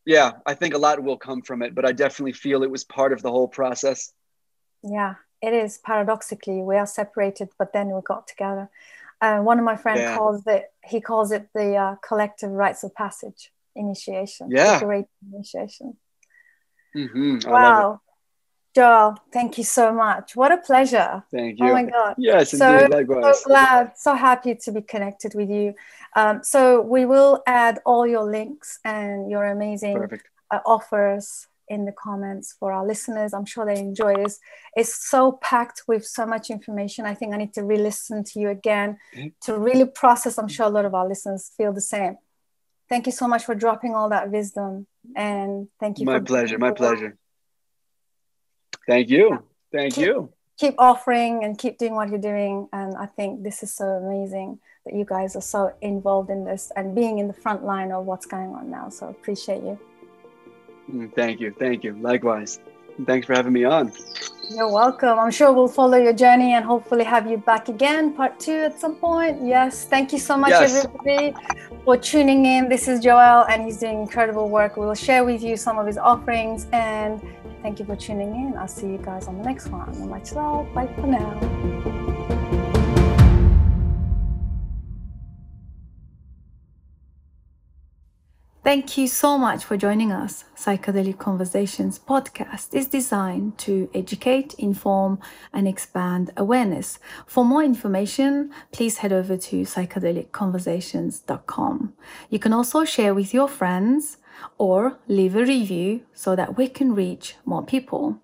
[0.05, 2.84] yeah, I think a lot will come from it, but I definitely feel it was
[2.84, 4.12] part of the whole process.
[4.84, 8.70] Yeah, it is paradoxically we are separated, but then we got together.
[9.22, 10.17] Uh, one of my friends yeah.
[10.17, 14.49] calls it he calls it the uh, collective rites of passage initiation.
[14.49, 15.97] Yeah, great initiation.
[16.95, 17.49] Mm-hmm.
[17.49, 18.01] Wow.
[18.74, 20.36] Joel, thank you so much.
[20.36, 21.24] What a pleasure.
[21.30, 21.67] Thank you.
[21.67, 22.15] Oh my God.
[22.17, 23.41] Yes, so, indeed, likewise.
[23.41, 25.74] So glad, so happy to be connected with you.
[26.15, 30.07] Um, so we will add all your links and your amazing
[30.51, 33.34] uh, offers in the comments for our listeners.
[33.34, 34.39] I'm sure they enjoy this.
[34.76, 37.05] It's so packed with so much information.
[37.05, 39.30] I think I need to re listen to you again mm-hmm.
[39.45, 40.38] to really process.
[40.38, 42.17] I'm sure a lot of our listeners feel the same.
[42.89, 44.86] Thank you so much for dropping all that wisdom.
[45.15, 46.05] And thank you.
[46.05, 46.59] My pleasure.
[46.59, 47.17] My pleasure.
[48.86, 49.45] Thank you.
[49.72, 50.34] Thank keep, you.
[50.59, 52.67] Keep offering and keep doing what you're doing.
[52.74, 56.72] And I think this is so amazing that you guys are so involved in this
[56.76, 58.89] and being in the front line of what's going on now.
[58.89, 59.80] So appreciate you.
[61.15, 61.53] Thank you.
[61.57, 61.93] Thank you.
[61.93, 62.59] Likewise.
[63.05, 63.91] Thanks for having me on.
[64.49, 65.17] You're welcome.
[65.17, 68.79] I'm sure we'll follow your journey and hopefully have you back again, part two at
[68.79, 69.41] some point.
[69.41, 69.85] Yes.
[69.85, 70.85] Thank you so much, yes.
[70.85, 71.33] everybody,
[71.85, 72.67] for tuning in.
[72.67, 74.75] This is Joel, and he's doing incredible work.
[74.75, 76.67] We'll share with you some of his offerings.
[76.73, 77.21] And
[77.61, 78.57] thank you for tuning in.
[78.57, 80.09] I'll see you guys on the next one.
[80.09, 80.71] Much love.
[80.73, 82.11] Bye for now.
[88.64, 90.43] Thank you so much for joining us.
[90.55, 95.18] Psychedelic Conversations podcast is designed to educate, inform,
[95.51, 96.99] and expand awareness.
[97.26, 101.93] For more information, please head over to psychedelicconversations.com.
[102.30, 104.18] You can also share with your friends
[104.59, 108.20] or leave a review so that we can reach more people.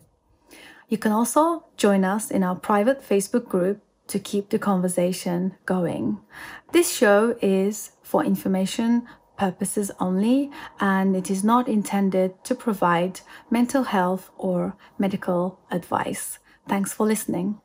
[0.88, 6.20] You can also join us in our private Facebook group to keep the conversation going.
[6.74, 9.08] This show is for information
[9.38, 16.40] purposes only and it is not intended to provide mental health or medical advice.
[16.68, 17.62] Thanks for listening.